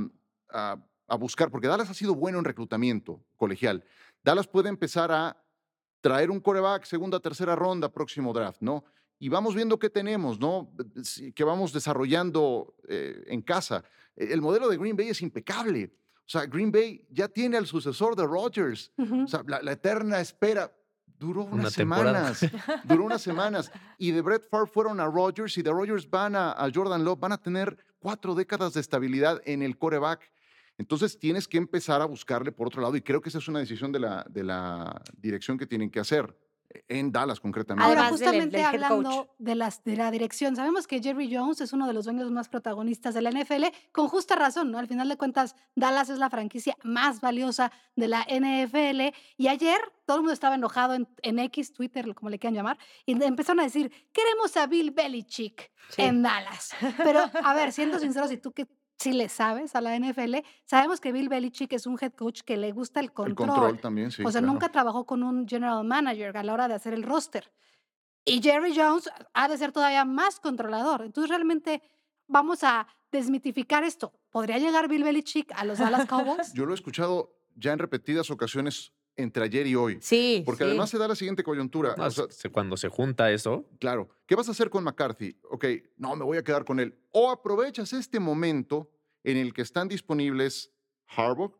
buscar, 1.18 1.50
porque 1.50 1.68
Dallas 1.68 1.90
ha 1.90 1.94
sido 1.94 2.14
bueno 2.14 2.38
en 2.38 2.44
reclutamiento 2.44 3.20
colegial. 3.36 3.84
Dallas 4.22 4.46
puede 4.46 4.68
empezar 4.68 5.12
a 5.12 5.36
traer 6.00 6.30
un 6.30 6.40
coreback 6.40 6.84
segunda, 6.84 7.20
tercera 7.20 7.56
ronda, 7.56 7.90
próximo 7.90 8.32
draft, 8.32 8.60
¿no? 8.60 8.84
Y 9.18 9.28
vamos 9.28 9.54
viendo 9.54 9.78
qué 9.78 9.90
tenemos, 9.90 10.38
¿no? 10.38 10.72
Que 11.34 11.44
vamos 11.44 11.72
desarrollando 11.72 12.74
eh, 12.88 13.24
en 13.26 13.42
casa. 13.42 13.82
E, 14.14 14.32
el 14.32 14.40
modelo 14.40 14.68
de 14.68 14.76
Green 14.76 14.96
Bay 14.96 15.08
es 15.08 15.22
impecable. 15.22 15.92
O 16.28 16.30
sea, 16.30 16.46
Green 16.46 16.70
Bay 16.70 17.04
ya 17.10 17.26
tiene 17.26 17.56
al 17.56 17.66
sucesor 17.66 18.14
de 18.14 18.26
Rodgers. 18.26 18.92
O 18.98 19.26
sea, 19.26 19.42
la, 19.46 19.72
eterna 19.72 20.20
espera 20.20 20.70
duró 21.18 21.44
unas 21.44 21.72
semanas. 21.72 22.46
duró 22.84 23.04
unas 23.04 23.22
semanas. 23.22 23.72
Y 23.96 24.12
de 24.12 24.20
Brett 24.20 24.48
Favre 24.48 24.70
fueron 24.70 25.00
a 25.00 25.06
Rodgers 25.06 25.56
y 25.58 25.62
de 25.62 25.70
Rodgers 25.70 26.08
van 26.08 26.36
a, 26.36 26.54
Jordan 26.72 27.02
Love. 27.02 27.18
Van 27.18 27.32
a 27.32 27.38
tener 27.38 27.76
cuatro 27.98 28.34
décadas 28.34 28.74
de 28.74 28.80
estabilidad 28.80 29.40
en 29.46 29.62
el 29.62 29.78
coreback. 29.78 30.30
Entonces 30.78 31.18
tienes 31.18 31.48
que 31.48 31.58
empezar 31.58 32.00
a 32.00 32.06
buscarle 32.06 32.52
por 32.52 32.68
otro 32.68 32.80
lado 32.80 32.96
y 32.96 33.02
creo 33.02 33.20
que 33.20 33.28
esa 33.28 33.38
es 33.38 33.48
una 33.48 33.58
decisión 33.58 33.92
de 33.92 33.98
la, 33.98 34.24
de 34.30 34.44
la 34.44 35.02
dirección 35.20 35.58
que 35.58 35.66
tienen 35.66 35.90
que 35.90 36.00
hacer 36.00 36.34
en 36.86 37.10
Dallas 37.12 37.40
concretamente. 37.40 37.84
Ahora, 37.84 38.08
justamente 38.08 38.62
hablando 38.62 39.34
de, 39.38 39.54
las, 39.54 39.82
de 39.84 39.96
la 39.96 40.10
dirección, 40.10 40.54
sabemos 40.54 40.86
que 40.86 41.02
Jerry 41.02 41.34
Jones 41.34 41.60
es 41.60 41.72
uno 41.72 41.86
de 41.86 41.92
los 41.92 42.04
dueños 42.04 42.30
más 42.30 42.48
protagonistas 42.48 43.14
de 43.14 43.22
la 43.22 43.30
NFL, 43.30 43.64
con 43.92 44.08
justa 44.08 44.36
razón, 44.36 44.70
¿no? 44.70 44.78
Al 44.78 44.86
final 44.86 45.08
de 45.08 45.16
cuentas, 45.16 45.56
Dallas 45.74 46.10
es 46.10 46.18
la 46.18 46.30
franquicia 46.30 46.76
más 46.82 47.20
valiosa 47.20 47.72
de 47.96 48.08
la 48.08 48.26
NFL. 48.28 49.14
Y 49.36 49.48
ayer 49.48 49.78
todo 50.04 50.18
el 50.18 50.22
mundo 50.22 50.34
estaba 50.34 50.56
enojado 50.56 50.94
en, 50.94 51.08
en 51.22 51.38
X, 51.38 51.72
Twitter, 51.72 52.14
como 52.14 52.30
le 52.30 52.38
quieran 52.38 52.54
llamar, 52.54 52.78
y 53.06 53.20
empezaron 53.22 53.60
a 53.60 53.64
decir, 53.64 53.90
queremos 54.12 54.56
a 54.56 54.66
Bill 54.66 54.90
Belichick 54.90 55.70
en 55.96 56.22
Dallas. 56.22 56.72
Pero, 56.98 57.20
a 57.42 57.54
ver, 57.54 57.72
siendo 57.72 57.98
sinceros, 57.98 58.30
¿y 58.30 58.36
tú 58.36 58.52
qué 58.52 58.66
si 58.98 59.12
le 59.12 59.28
sabes 59.28 59.76
a 59.76 59.80
la 59.80 59.96
NFL, 59.98 60.36
sabemos 60.64 61.00
que 61.00 61.12
Bill 61.12 61.28
Belichick 61.28 61.72
es 61.72 61.86
un 61.86 61.96
head 62.00 62.12
coach 62.12 62.40
que 62.42 62.56
le 62.56 62.72
gusta 62.72 63.00
el 63.00 63.12
control. 63.12 63.48
El 63.48 63.54
control 63.54 63.80
también, 63.80 64.10
sí. 64.10 64.22
O 64.24 64.30
sea, 64.30 64.40
nunca 64.40 64.70
trabajó 64.70 65.06
con 65.06 65.22
un 65.22 65.46
general 65.46 65.84
manager 65.84 66.36
a 66.36 66.42
la 66.42 66.52
hora 66.52 66.68
de 66.68 66.74
hacer 66.74 66.94
el 66.94 67.04
roster. 67.04 67.50
Y 68.24 68.42
Jerry 68.42 68.74
Jones 68.76 69.08
ha 69.32 69.48
de 69.48 69.56
ser 69.56 69.72
todavía 69.72 70.04
más 70.04 70.40
controlador. 70.40 71.02
Entonces, 71.02 71.30
realmente 71.30 71.80
vamos 72.26 72.64
a 72.64 72.88
desmitificar 73.12 73.84
esto. 73.84 74.12
¿Podría 74.30 74.58
llegar 74.58 74.88
Bill 74.88 75.04
Belichick 75.04 75.52
a 75.54 75.64
los 75.64 75.78
Dallas 75.78 76.06
Cowboys? 76.08 76.52
Yo 76.52 76.66
lo 76.66 76.72
he 76.72 76.74
escuchado 76.74 77.38
ya 77.54 77.72
en 77.72 77.78
repetidas 77.78 78.30
ocasiones 78.30 78.92
entre 79.18 79.44
ayer 79.44 79.66
y 79.66 79.74
hoy. 79.74 79.98
Sí. 80.00 80.42
Porque 80.46 80.64
además 80.64 80.88
se 80.88 80.96
da 80.96 81.08
la 81.08 81.16
siguiente 81.16 81.42
coyuntura. 81.42 81.94
cuando 82.52 82.76
se 82.76 82.88
junta 82.88 83.30
eso. 83.30 83.68
Claro. 83.78 84.08
¿Qué 84.26 84.34
vas 84.34 84.48
a 84.48 84.52
hacer 84.52 84.70
con 84.70 84.84
McCarthy? 84.84 85.36
Ok, 85.50 85.66
no, 85.96 86.16
me 86.16 86.24
voy 86.24 86.38
a 86.38 86.44
quedar 86.44 86.64
con 86.64 86.80
él. 86.80 86.96
O 87.10 87.30
aprovechas 87.30 87.92
este 87.92 88.20
momento 88.20 88.90
en 89.24 89.36
el 89.36 89.52
que 89.52 89.62
están 89.62 89.88
disponibles 89.88 90.72
Harbaugh, 91.08 91.52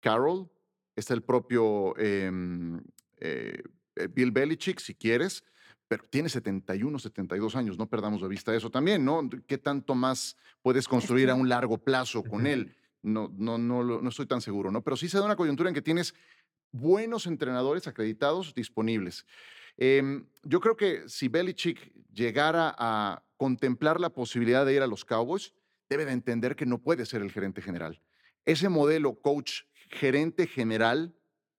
Carroll, 0.00 0.48
está 0.94 1.14
el 1.14 1.22
propio 1.22 1.96
em, 1.96 2.78
eh, 3.16 3.62
eh, 3.96 4.08
Bill 4.08 4.30
Belichick, 4.30 4.78
si 4.78 4.94
quieres, 4.94 5.42
pero 5.88 6.04
tiene 6.08 6.28
71, 6.28 6.98
72 6.98 7.56
años, 7.56 7.78
no 7.78 7.88
perdamos 7.88 8.20
de 8.20 8.28
vista 8.28 8.54
eso 8.54 8.70
también, 8.70 9.04
¿no? 9.04 9.28
¿Qué 9.46 9.58
tanto 9.58 9.94
más 9.94 10.36
puedes 10.62 10.86
construir 10.86 11.30
a 11.30 11.34
un 11.34 11.48
largo 11.48 11.78
plazo 11.78 12.22
con 12.22 12.46
él? 12.46 12.74
No, 13.02 13.32
no, 13.36 13.56
no, 13.56 13.82
no 13.82 14.08
estoy 14.08 14.26
tan 14.26 14.42
seguro, 14.42 14.70
¿no? 14.70 14.82
Pero 14.82 14.96
sí 14.96 15.08
se 15.08 15.18
da 15.18 15.24
una 15.24 15.36
coyuntura 15.36 15.70
en 15.70 15.74
que 15.74 15.82
tienes 15.82 16.14
buenos 16.72 17.26
entrenadores 17.26 17.86
acreditados 17.86 18.54
disponibles. 18.54 19.26
Em, 19.76 20.26
yo 20.42 20.60
creo 20.60 20.76
que 20.76 21.08
si 21.08 21.28
Belichick 21.28 21.92
llegara 22.12 22.74
a 22.78 23.22
contemplar 23.36 24.00
la 24.00 24.10
posibilidad 24.10 24.66
de 24.66 24.74
ir 24.74 24.82
a 24.82 24.86
los 24.86 25.04
Cowboys, 25.04 25.54
debe 25.88 26.04
de 26.04 26.12
entender 26.12 26.56
que 26.56 26.66
no 26.66 26.78
puede 26.78 27.06
ser 27.06 27.22
el 27.22 27.32
gerente 27.32 27.62
general. 27.62 28.00
Ese 28.44 28.68
modelo 28.68 29.20
coach 29.20 29.62
gerente 29.90 30.46
general 30.46 31.14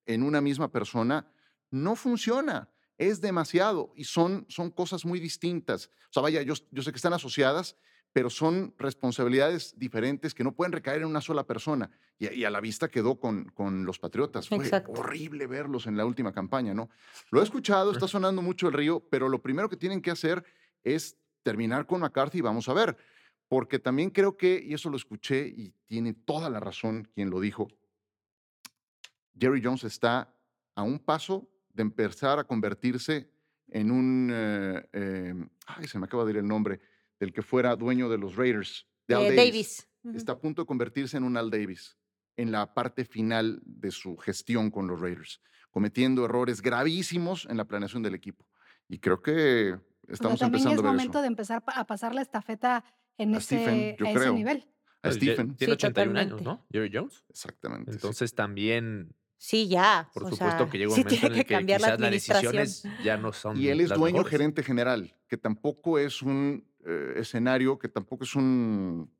en 0.06 0.24
una 0.24 0.41
misma 0.41 0.72
persona 0.72 1.32
no 1.70 1.96
funciona. 1.96 2.70
Es 2.98 3.22
demasiado 3.22 3.91
y 3.96 4.03
son, 4.03 4.46
son 4.48 4.70
cosas 4.70 5.06
muy 5.06 5.20
distintas. 5.20 5.89
O 6.10 6.13
sea, 6.13 6.22
vaya, 6.22 6.41
yo, 6.44 6.53
yo 6.72 6.84
sé 6.84 6.91
que 6.91 6.98
están 6.98 7.13
asociadas, 7.13 7.75
pero 8.13 8.30
son 8.30 8.74
responsabilidades 8.77 9.74
diferentes 9.77 10.34
que 10.34 10.44
no 10.44 10.53
pueden 10.53 10.74
recaer 10.74 11.01
en 11.01 11.08
una 11.08 11.22
sola 11.22 11.46
persona. 11.46 11.89
Y, 12.20 12.44
a 12.44 12.50
la 12.50 12.60
vista 12.60 12.89
quedó 12.89 13.20
con, 13.20 13.46
con 13.46 13.86
los 13.86 14.00
Patriotas. 14.00 14.48
Fue 14.48 14.70
horrible 14.88 15.48
verlos 15.48 15.88
en 15.88 15.98
la 15.98 16.06
última 16.06 16.34
campaña, 16.34 16.74
¿no? 16.74 16.89
Lo 17.32 17.39
he 17.39 17.44
escuchado, 17.44 17.91
está 17.91 18.08
sonando 18.08 18.41
mucho 18.41 18.68
el 18.68 18.74
río, 18.74 19.00
pero 19.10 19.30
lo 19.30 19.41
primero 19.41 19.70
que 19.70 19.77
tienen 19.77 20.01
que 20.01 20.12
hacer 20.12 20.44
es 20.84 21.18
terminar 21.41 21.86
con 21.88 22.01
McCarthy 22.01 22.39
y 22.39 22.41
vamos 22.41 22.68
a 22.70 22.74
ver. 22.74 22.98
Porque 23.48 23.80
también 23.80 24.10
creo 24.10 24.38
que, 24.38 24.62
y 24.63 24.74
eso 24.74 24.89
lo 24.89 24.98
escuché 24.98 25.48
y 25.48 25.74
tiene 25.86 26.13
toda 26.13 26.50
la 26.50 26.60
razón 26.60 27.10
quien 27.13 27.30
lo 27.30 27.39
dijo, 27.39 27.68
Jerry 29.38 29.62
Jones 29.63 29.84
está 29.84 30.34
a 30.75 30.84
un 30.84 31.00
paso 31.00 31.50
de 31.74 31.82
empezar 31.82 32.39
a 32.39 32.44
convertirse 32.44 33.30
en 33.68 33.91
un, 33.91 34.30
eh, 34.32 34.89
em, 34.94 35.50
ay, 35.65 35.88
se 35.88 35.98
me 35.98 36.06
acaba 36.06 36.25
de 36.25 36.32
ir 36.32 36.38
el 36.38 36.48
nombre, 36.48 36.80
del 37.22 37.32
que 37.32 37.42
fuera 37.44 37.75
dueño 37.75 38.10
de 38.10 38.18
los 38.18 38.36
Raiders, 38.36 38.88
de 39.08 39.16
Al 39.16 39.22
Eh, 39.28 39.36
Davis. 39.36 39.88
Davis. 40.04 40.18
Está 40.18 40.34
a 40.34 40.40
punto 40.40 40.63
de 40.63 40.66
convertirse 40.66 41.16
en 41.18 41.24
un 41.24 41.38
Al 41.38 41.50
Davis 41.51 41.98
en 42.36 42.51
la 42.51 42.74
parte 42.74 43.06
final 43.06 43.62
de 43.63 43.92
su 43.92 44.18
gestión 44.18 44.72
con 44.72 44.88
los 44.88 45.00
Raiders, 45.00 45.40
cometiendo 45.70 46.25
errores 46.25 46.62
gravísimos 46.62 47.46
en 47.50 47.58
la 47.58 47.66
planeación 47.66 48.01
del 48.01 48.16
equipo. 48.16 48.46
Y 48.90 48.98
creo 49.00 49.22
que 49.22 49.74
O 49.74 49.78
sea, 49.78 50.13
estamos 50.13 50.40
también 50.40 50.63
ya 50.63 50.72
empezando 50.72 50.72
es 50.72 50.80
a 50.80 50.82
ver 50.82 50.92
momento 50.92 51.18
eso. 51.20 51.22
de 51.22 51.28
empezar 51.28 51.63
a 51.68 51.86
pasar 51.86 52.16
la 52.16 52.22
estafeta 52.24 52.84
en 53.18 53.36
A 53.36 53.38
ese, 53.38 53.58
Stephen, 53.58 53.96
yo 53.98 54.06
a 54.06 54.10
ese 54.10 54.20
creo. 54.20 54.34
nivel. 54.34 54.68
A 55.04 55.12
Stephen. 55.12 55.56
Tiene 55.56 55.74
Sí, 55.74 55.75
81 55.75 56.20
años. 56.20 56.42
¿no? 56.42 56.66
Jerry 56.72 56.90
Jones. 56.92 57.24
Exactamente. 57.30 57.92
sí. 57.92 57.98
Entonces 57.98 58.34
también, 58.34 59.16
Sí, 59.44 59.68
ya. 59.68 60.08
por 60.14 60.26
o 60.26 60.30
supuesto 60.30 60.58
sea, 60.60 60.70
que 60.70 60.78
llega 60.78 60.92
un 60.92 60.96
sí 60.96 61.02
momento 61.04 61.10
tiene 61.20 61.26
en 61.26 61.32
el 61.34 61.40
que 61.40 61.46
que 61.48 61.54
cambiar 61.56 61.82
la 61.82 61.88
quizás 61.88 62.00
las 62.00 62.06
administración. 62.08 62.56
decisiones 62.56 63.04
ya 63.04 63.18
no 63.18 63.34
son 63.34 63.58
Y 63.60 63.70
él 63.70 63.82
es 63.82 63.90
las 63.90 63.98
dueño 63.98 64.18
mejores. 64.18 64.30
gerente 64.32 64.62
general, 64.64 65.16
que 65.28 65.38
tampoco 65.38 65.98
es 65.98 66.22
un 66.22 66.64
eh, 66.86 67.14
escenario, 67.16 67.80
que 67.80 67.90
tampoco 67.90 68.24
es 68.24 68.36
un... 68.36 69.12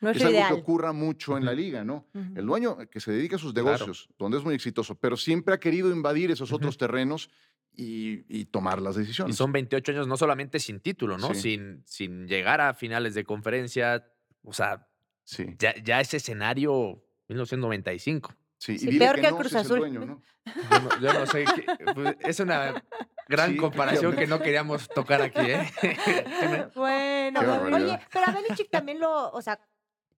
No 0.00 0.10
es, 0.10 0.16
Es 0.18 0.24
algo 0.26 0.38
que 0.46 0.52
ocurra 0.62 0.92
mucho 0.92 1.36
en 1.36 1.44
la 1.44 1.52
liga, 1.54 1.82
¿no? 1.82 2.06
El 2.36 2.46
dueño 2.46 2.78
que 2.88 3.00
se 3.00 3.10
dedica 3.10 3.34
a 3.34 3.38
sus 3.40 3.52
Claro. 3.52 3.66
negocios, 3.72 4.08
donde 4.16 4.38
es 4.38 4.44
muy 4.44 4.54
exitoso, 4.54 4.94
pero 4.94 5.16
siempre 5.16 5.54
ha 5.54 5.58
querido 5.58 5.90
invadir 5.90 6.30
esos 6.30 6.52
otros 6.52 6.78
terrenos 6.78 7.28
y, 7.74 8.24
y 8.28 8.44
tomar 8.44 8.80
las 8.80 8.94
Y 8.96 9.00
decisiones. 9.00 9.34
son 9.34 9.50
28 9.50 9.90
años 9.90 10.06
no 10.06 10.16
solamente 10.16 10.60
sin 10.60 10.78
título, 10.78 11.18
¿no? 11.18 11.34
Sí. 11.34 11.40
Sin, 11.40 11.82
sin 11.84 12.28
llegar 12.28 12.60
a 12.60 12.74
finales 12.74 13.14
de 13.14 13.24
conferencia. 13.24 14.06
O 14.44 14.52
sea, 14.52 14.86
Sí, 15.24 15.46
ya, 15.58 15.74
ya 15.82 16.00
ese 16.00 16.18
escenario, 16.18 17.04
1995. 17.28 18.32
Sí. 18.58 18.74
Y 18.74 18.86
dile 18.86 18.98
peor 18.98 19.14
que, 19.16 19.20
que 19.22 19.26
el 19.28 19.32
no, 19.34 19.38
Cruz 19.38 19.52
si 19.52 19.56
es 19.58 19.60
el 19.60 19.66
Azul. 19.66 19.78
dueño, 19.78 20.04
¿no? 20.04 20.22
Yo 20.70 20.80
no, 20.80 21.00
yo 21.00 21.12
no 21.20 21.26
sé. 21.26 21.44
qué- 21.54 21.66
pues, 21.94 22.16
es 22.20 22.40
una 22.40 22.82
gran 23.28 23.50
Sí, 23.52 23.56
comparación 23.58 24.16
que 24.16 24.26
no 24.26 24.38
queríamos 24.40 24.88
tocar 24.88 25.20
aquí, 25.22 25.40
¿eh? 25.42 25.70
Bueno, 26.74 27.40
oye, 27.72 27.98
pero 28.12 28.26
a 28.26 28.32
Belichick 28.32 28.70
también 28.70 28.98
lo, 29.00 29.30
o 29.30 29.42
sea, 29.42 29.60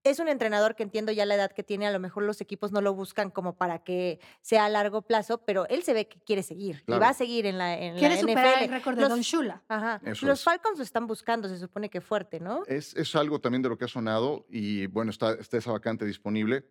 es 0.02 0.18
un 0.18 0.28
entrenador 0.28 0.76
que 0.76 0.82
entiendo 0.82 1.12
ya 1.12 1.26
la 1.26 1.34
edad 1.34 1.50
que 1.52 1.62
tiene, 1.62 1.86
a 1.86 1.90
lo 1.90 1.98
mejor 2.00 2.22
los 2.22 2.40
equipos 2.40 2.72
no 2.72 2.80
lo 2.80 2.94
buscan 2.94 3.30
como 3.30 3.56
para 3.56 3.80
que 3.82 4.18
sea 4.40 4.64
a 4.64 4.68
largo 4.70 5.02
plazo, 5.02 5.44
pero 5.44 5.66
él 5.68 5.82
se 5.82 5.92
ve 5.92 6.08
que 6.08 6.18
quiere 6.20 6.42
seguir 6.42 6.82
y 6.86 6.92
va 6.92 7.10
a 7.10 7.14
seguir 7.14 7.44
en 7.46 7.58
la, 7.58 7.76
en 7.76 7.98
Quiere 7.98 8.14
la 8.14 8.20
superar 8.20 8.54
NFL. 8.54 8.64
el 8.64 8.70
récord 8.70 8.94
de 8.94 9.00
Los- 9.02 9.10
Don 9.10 9.20
Shula. 9.20 9.62
Ajá. 9.68 10.00
Eso 10.04 10.26
los 10.26 10.38
es. 10.38 10.44
Falcons 10.44 10.78
lo 10.78 10.84
están 10.84 11.06
buscando, 11.06 11.48
se 11.48 11.58
supone 11.58 11.90
que 11.90 12.00
fuerte, 12.00 12.40
¿no? 12.40 12.62
Es, 12.66 12.94
es 12.96 13.14
algo 13.14 13.40
también 13.40 13.60
de 13.62 13.68
lo 13.68 13.76
que 13.76 13.84
ha 13.84 13.88
sonado 13.88 14.46
y 14.48 14.86
bueno, 14.86 15.10
está, 15.10 15.32
está 15.34 15.58
esa 15.58 15.72
vacante 15.72 16.04
disponible. 16.06 16.64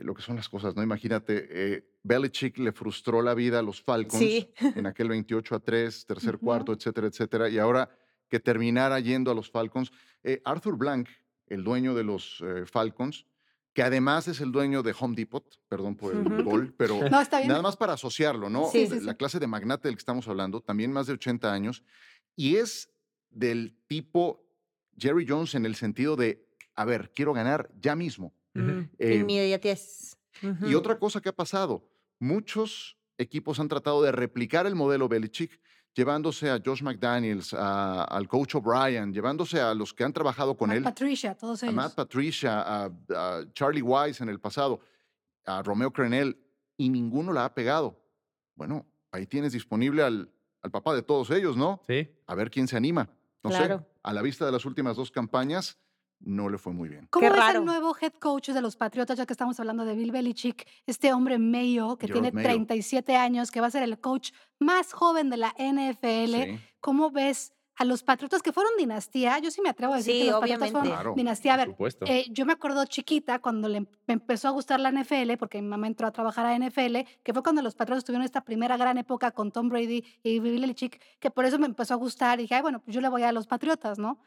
Eh, 0.00 0.04
lo 0.04 0.14
que 0.14 0.22
son 0.22 0.36
las 0.36 0.48
cosas, 0.48 0.74
¿no? 0.74 0.82
Imagínate, 0.82 1.46
eh, 1.50 1.84
Belichick 2.02 2.58
le 2.58 2.72
frustró 2.72 3.22
la 3.22 3.34
vida 3.34 3.58
a 3.58 3.62
los 3.62 3.82
Falcons 3.82 4.18
Sí. 4.18 4.52
en 4.58 4.86
aquel 4.86 5.08
28 5.08 5.54
a 5.54 5.60
3, 5.60 6.06
tercer 6.06 6.36
Ujú. 6.36 6.44
cuarto, 6.44 6.72
etcétera, 6.72 7.06
etcétera. 7.06 7.48
Y 7.48 7.58
ahora 7.58 7.90
que 8.28 8.40
terminara 8.40 8.98
yendo 9.00 9.30
a 9.30 9.34
los 9.34 9.50
Falcons, 9.50 9.90
eh, 10.22 10.40
Arthur 10.44 10.76
Blank, 10.76 11.08
el 11.46 11.64
dueño 11.64 11.94
de 11.94 12.04
los 12.04 12.42
eh, 12.46 12.64
Falcons, 12.66 13.26
que 13.72 13.82
además 13.82 14.26
es 14.28 14.40
el 14.40 14.50
dueño 14.52 14.82
de 14.82 14.94
Home 14.98 15.14
Depot, 15.14 15.44
perdón 15.68 15.96
por 15.96 16.14
el 16.14 16.20
Ujú. 16.26 16.42
gol, 16.42 16.74
pero 16.76 17.00
No, 17.08 17.22
nada 17.46 17.62
más 17.62 17.76
para 17.76 17.92
asociarlo, 17.94 18.48
¿no? 18.48 18.66
Sí, 18.66 18.86
sí, 18.86 19.00
La 19.00 19.14
clase 19.14 19.38
de 19.38 19.46
magnate 19.46 19.88
del 19.88 19.96
que 19.96 20.00
estamos 20.00 20.26
hablando, 20.28 20.60
también 20.60 20.92
más 20.92 21.06
de 21.06 21.14
80 21.14 21.52
años, 21.52 21.82
y 22.36 22.56
es 22.56 22.90
del 23.30 23.76
tipo 23.86 24.44
Jerry 24.96 25.26
Jones 25.28 25.54
en 25.54 25.66
el 25.66 25.74
sentido 25.76 26.16
de, 26.16 26.48
a 26.74 26.84
ver, 26.84 27.12
quiero 27.14 27.32
ganar 27.32 27.70
ya 27.80 27.94
mismo. 27.94 28.34
Mm, 28.54 28.88
Eh, 28.98 29.14
Inmediatez. 29.16 30.16
Y 30.42 30.46
Ujú. 30.46 30.78
otra 30.78 30.98
cosa 30.98 31.20
que 31.20 31.28
ha 31.28 31.34
pasado, 31.36 31.84
muchos 32.18 32.96
equipos 33.18 33.60
han 33.60 33.68
tratado 33.68 34.02
de 34.02 34.12
replicar 34.12 34.66
el 34.66 34.74
modelo 34.74 35.08
Belichick, 35.08 35.60
llevándose 35.94 36.48
a 36.50 36.60
Josh 36.64 36.82
McDaniels, 36.82 37.52
a- 37.52 38.04
al 38.04 38.28
coach 38.28 38.54
O'Brien, 38.54 39.12
llevándose 39.12 39.60
a 39.60 39.74
los 39.74 39.92
que 39.92 40.04
han 40.04 40.12
trabajado 40.12 40.56
con 40.56 40.68
Matt 40.68 40.78
él, 40.78 40.84
Patricia, 40.84 41.34
todos 41.36 41.62
a 41.62 41.66
ellos. 41.66 41.74
Matt 41.76 41.94
Patricia, 41.94 42.60
a, 42.62 42.84
a 43.14 43.44
Charlie 43.52 43.82
Wise 43.82 44.22
en 44.22 44.28
el 44.30 44.40
pasado, 44.40 44.80
a 45.44 45.62
Romeo 45.62 45.92
Crenel, 45.92 46.38
y 46.76 46.88
ninguno 46.88 47.32
la 47.32 47.44
ha 47.44 47.54
pegado. 47.54 48.00
Bueno, 48.54 48.86
ahí 49.10 49.26
tienes 49.26 49.52
disponible 49.52 50.02
al, 50.02 50.30
al 50.62 50.70
papá 50.70 50.94
de 50.94 51.02
todos 51.02 51.30
ellos, 51.30 51.56
¿no? 51.56 51.82
Sí. 51.86 52.08
A 52.26 52.34
ver 52.34 52.50
quién 52.50 52.68
se 52.68 52.76
anima. 52.76 53.10
No 53.42 53.50
sé, 53.50 53.56
Claro. 53.58 53.86
a 54.02 54.12
la 54.12 54.22
vista 54.22 54.46
de 54.46 54.52
las 54.52 54.64
últimas 54.64 54.96
dos 54.96 55.10
campañas, 55.10 55.78
no 56.20 56.48
le 56.48 56.58
fue 56.58 56.72
muy 56.72 56.88
bien. 56.88 57.06
¿Cómo 57.10 57.24
Qué 57.26 57.30
ves 57.30 57.38
raro. 57.40 57.58
el 57.60 57.64
nuevo 57.64 57.96
head 58.00 58.12
coach 58.20 58.50
de 58.50 58.60
los 58.60 58.76
Patriotas, 58.76 59.16
ya 59.18 59.26
que 59.26 59.32
estamos 59.32 59.58
hablando 59.58 59.84
de 59.84 59.94
Bill 59.94 60.12
Belichick, 60.12 60.66
este 60.86 61.12
hombre 61.12 61.38
Mayo, 61.38 61.96
que 61.96 62.06
Gerard 62.06 62.22
tiene 62.22 62.32
Mayo. 62.32 62.48
37 62.48 63.16
años, 63.16 63.50
que 63.50 63.60
va 63.60 63.68
a 63.68 63.70
ser 63.70 63.82
el 63.82 63.98
coach 63.98 64.32
más 64.58 64.92
joven 64.92 65.30
de 65.30 65.36
la 65.38 65.54
NFL? 65.58 66.34
Sí, 66.34 66.60
¿Cómo 66.80 67.10
ves 67.10 67.52
a 67.76 67.84
los 67.86 68.02
Patriotas 68.02 68.42
que 68.42 68.52
fueron 68.52 68.72
dinastía? 68.76 69.38
Yo 69.38 69.50
sí 69.50 69.62
me 69.62 69.70
atrevo 69.70 69.94
a 69.94 69.96
decir 69.96 70.12
Sí, 70.12 70.20
que 70.20 70.30
los 70.30 70.40
Patriotas 70.40 70.68
obviamente. 70.68 70.78
fueron 70.78 70.96
Claro, 71.02 71.14
dinastía. 71.16 71.54
A 71.54 71.56
ver, 71.56 71.74
eh, 72.06 72.26
yo 72.30 72.44
me 72.44 72.52
acuerdo 72.52 72.84
chiquita 72.84 73.38
cuando 73.38 73.68
le 73.70 73.80
me 73.80 73.88
empezó 74.08 74.48
a 74.48 74.50
gustar 74.50 74.78
la 74.80 74.90
NFL, 74.92 75.38
porque 75.38 75.62
mi 75.62 75.68
mamá 75.68 75.86
entró 75.86 76.06
a 76.06 76.12
trabajar 76.12 76.44
a 76.44 76.54
NFL, 76.54 76.96
que 77.22 77.32
fue 77.32 77.42
cuando 77.42 77.62
los 77.62 77.74
Patriotas 77.74 78.04
tuvieron 78.04 78.24
esta 78.26 78.42
primera 78.44 78.76
gran 78.76 78.98
época 78.98 79.30
con 79.30 79.50
Tom 79.52 79.70
Brady 79.70 80.04
y 80.22 80.38
Bill 80.40 80.60
Belichick, 80.60 81.00
que 81.18 81.30
por 81.30 81.46
eso 81.46 81.58
me 81.58 81.64
empezó 81.66 81.94
a 81.94 81.96
gustar 81.96 82.38
y 82.40 82.42
dije, 82.42 82.56
Ay, 82.56 82.60
bueno, 82.62 82.80
pues 82.80 82.94
yo 82.94 83.00
le 83.00 83.08
voy 83.08 83.22
a 83.22 83.32
los 83.32 83.46
Patriotas, 83.46 83.98
¿no? 83.98 84.18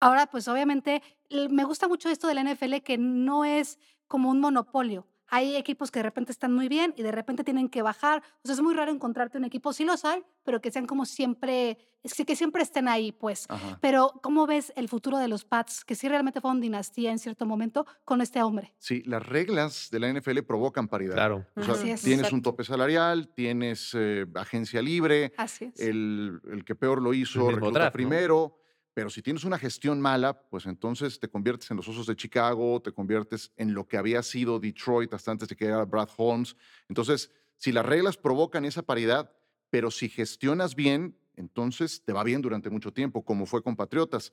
Ahora, 0.00 0.26
pues 0.26 0.46
obviamente, 0.48 1.02
me 1.50 1.64
gusta 1.64 1.88
mucho 1.88 2.08
esto 2.08 2.28
de 2.28 2.34
la 2.34 2.42
NFL 2.42 2.76
que 2.84 2.98
no 2.98 3.44
es 3.44 3.78
como 4.06 4.30
un 4.30 4.40
monopolio. 4.40 5.06
Hay 5.28 5.56
equipos 5.56 5.90
que 5.90 5.98
de 5.98 6.04
repente 6.04 6.30
están 6.30 6.52
muy 6.52 6.68
bien 6.68 6.94
y 6.96 7.02
de 7.02 7.10
repente 7.10 7.42
tienen 7.42 7.68
que 7.68 7.82
bajar. 7.82 8.22
O 8.44 8.46
sea, 8.46 8.54
es 8.54 8.60
muy 8.60 8.74
raro 8.74 8.92
encontrarte 8.92 9.38
un 9.38 9.44
equipo, 9.44 9.72
sí 9.72 9.84
los 9.84 10.04
hay, 10.04 10.22
pero 10.44 10.60
que 10.60 10.70
sean 10.70 10.86
como 10.86 11.04
siempre, 11.04 11.78
que, 12.24 12.36
siempre 12.36 12.62
estén 12.62 12.86
ahí, 12.86 13.10
pues. 13.10 13.46
ajá. 13.48 13.78
Pero, 13.82 14.12
¿cómo 14.22 14.46
ves 14.46 14.72
el 14.76 14.88
futuro 14.88 15.18
de 15.18 15.26
los 15.26 15.44
Pats, 15.44 15.84
que 15.84 15.96
sí 15.96 16.08
realmente 16.08 16.40
fueron 16.40 16.60
dinastía 16.60 17.10
en 17.10 17.18
cierto 17.18 17.44
momento, 17.44 17.86
con 18.04 18.20
este 18.20 18.40
hombre? 18.40 18.72
Sí, 18.78 19.02
las 19.04 19.26
reglas 19.26 19.88
de 19.90 19.98
la 19.98 20.12
NFL 20.12 20.42
provocan 20.42 20.86
paridad. 20.86 21.14
Claro. 21.14 21.44
O 21.56 21.62
sea, 21.64 21.74
Así 21.74 21.90
es. 21.90 22.02
tienes 22.02 22.32
un 22.32 22.42
tope 22.42 22.62
salarial, 22.62 23.26
tienes 23.34 23.90
eh, 23.94 24.26
agencia 24.36 24.80
libre, 24.80 25.32
Así 25.36 25.64
es. 25.64 25.80
el, 25.80 26.40
el 26.52 26.64
que 26.64 26.76
peor 26.76 27.02
lo 27.02 27.12
hizo 27.14 27.50
recluta 27.50 27.90
draft, 27.90 27.98
¿no? 27.98 28.54
Pero 28.96 29.10
si 29.10 29.20
tienes 29.20 29.44
una 29.44 29.58
gestión 29.58 30.00
mala, 30.00 30.40
pues 30.48 30.64
entonces 30.64 31.20
te 31.20 31.28
conviertes 31.28 31.70
en 31.70 31.76
los 31.76 31.86
Osos 31.86 32.06
de 32.06 32.16
Chicago, 32.16 32.80
te 32.80 32.92
conviertes 32.92 33.52
en 33.58 33.74
lo 33.74 33.86
que 33.86 33.98
había 33.98 34.22
sido 34.22 34.58
Detroit 34.58 35.12
hasta 35.12 35.32
antes 35.32 35.50
de 35.50 35.54
que 35.54 35.66
llegara 35.66 35.84
Brad 35.84 36.08
Holmes. 36.16 36.56
Entonces, 36.88 37.30
si 37.58 37.72
las 37.72 37.84
reglas 37.84 38.16
provocan 38.16 38.64
esa 38.64 38.80
paridad, 38.80 39.30
pero 39.68 39.90
si 39.90 40.08
gestionas 40.08 40.74
bien, 40.74 41.14
entonces 41.34 42.02
te 42.06 42.14
va 42.14 42.24
bien 42.24 42.40
durante 42.40 42.70
mucho 42.70 42.90
tiempo, 42.90 43.22
como 43.22 43.44
fue 43.44 43.62
con 43.62 43.76
Patriotas. 43.76 44.32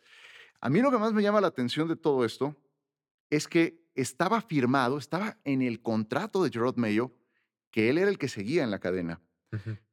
A 0.62 0.70
mí 0.70 0.80
lo 0.80 0.92
que 0.92 0.98
más 0.98 1.12
me 1.12 1.22
llama 1.22 1.42
la 1.42 1.48
atención 1.48 1.90
de 1.90 1.98
todo 1.98 2.24
esto 2.24 2.56
es 3.30 3.50
que 3.50 3.84
estaba 3.96 4.40
firmado, 4.40 4.98
estaba 4.98 5.40
en 5.44 5.62
el 5.62 5.82
contrato 5.82 6.42
de 6.42 6.50
Gerard 6.50 6.78
Mayo, 6.78 7.12
que 7.70 7.90
él 7.90 7.98
era 7.98 8.10
el 8.10 8.18
que 8.18 8.30
seguía 8.30 8.64
en 8.64 8.72
la 8.72 8.80
cadena 8.80 9.22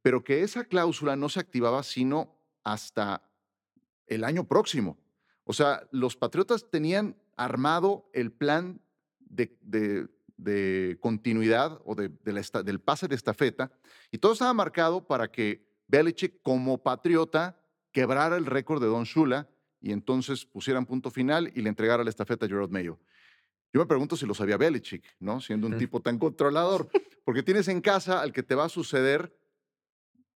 pero 0.03 0.25
que 0.25 0.43
esa 0.43 0.65
cláusula 0.65 1.17
no 1.17 1.29
se 1.29 1.41
activaba 1.41 1.83
sino 1.83 2.39
hasta 2.65 3.30
el 4.11 4.25
año 4.25 4.45
próximo. 4.47 4.99
O 5.45 5.53
sea, 5.55 5.89
los 5.91 6.17
Patriotas 6.17 6.69
tenían 6.71 7.17
armado 7.37 8.11
el 8.13 8.31
plan 8.31 8.81
de, 9.19 9.57
de- 9.63 10.07
de 10.37 10.97
continuidad 11.01 11.81
o 11.85 11.95
de, 11.95 12.09
de 12.09 12.33
la 12.33 12.41
esta- 12.41 12.63
del 12.63 12.81
pase 12.81 13.09
de 13.09 13.15
estafeta 13.15 13.71
y 14.11 14.17
todo 14.19 14.33
estaba 14.33 14.55
marcado 14.55 15.07
para 15.07 15.31
que 15.31 15.67
Belichick 15.87 16.41
como 16.43 16.83
patriota 16.83 17.61
quebrara 17.93 18.37
el 18.39 18.47
récord 18.47 18.81
de 18.81 18.87
Don 18.89 19.05
Shula 19.05 19.49
y 19.83 19.93
entonces 19.93 20.47
pusieran 20.47 20.87
punto 20.87 21.11
final 21.11 21.53
y 21.55 21.61
le 21.61 21.69
entregara 21.69 22.05
la 22.05 22.09
estafeta 22.11 22.47
a 22.47 22.49
Gerard 22.49 22.71
Mayo. 22.71 22.99
Yo 23.73 23.81
me 23.81 23.87
pregunto 23.87 24.17
si 24.17 24.25
lo 24.25 24.33
sabía 24.33 24.57
Belichick, 24.57 25.05
¿no? 25.21 25.41
Siendo 25.43 25.67
un 25.67 25.75
tipo 25.79 26.01
tan 26.01 26.19
controlador, 26.19 26.89
porque 27.25 27.43
tienes 27.43 27.69
en 27.69 27.81
casa 27.83 28.23
al 28.23 28.33
que 28.33 28.43
te 28.43 28.55
va 28.55 28.65
a 28.65 28.69
suceder 28.71 29.37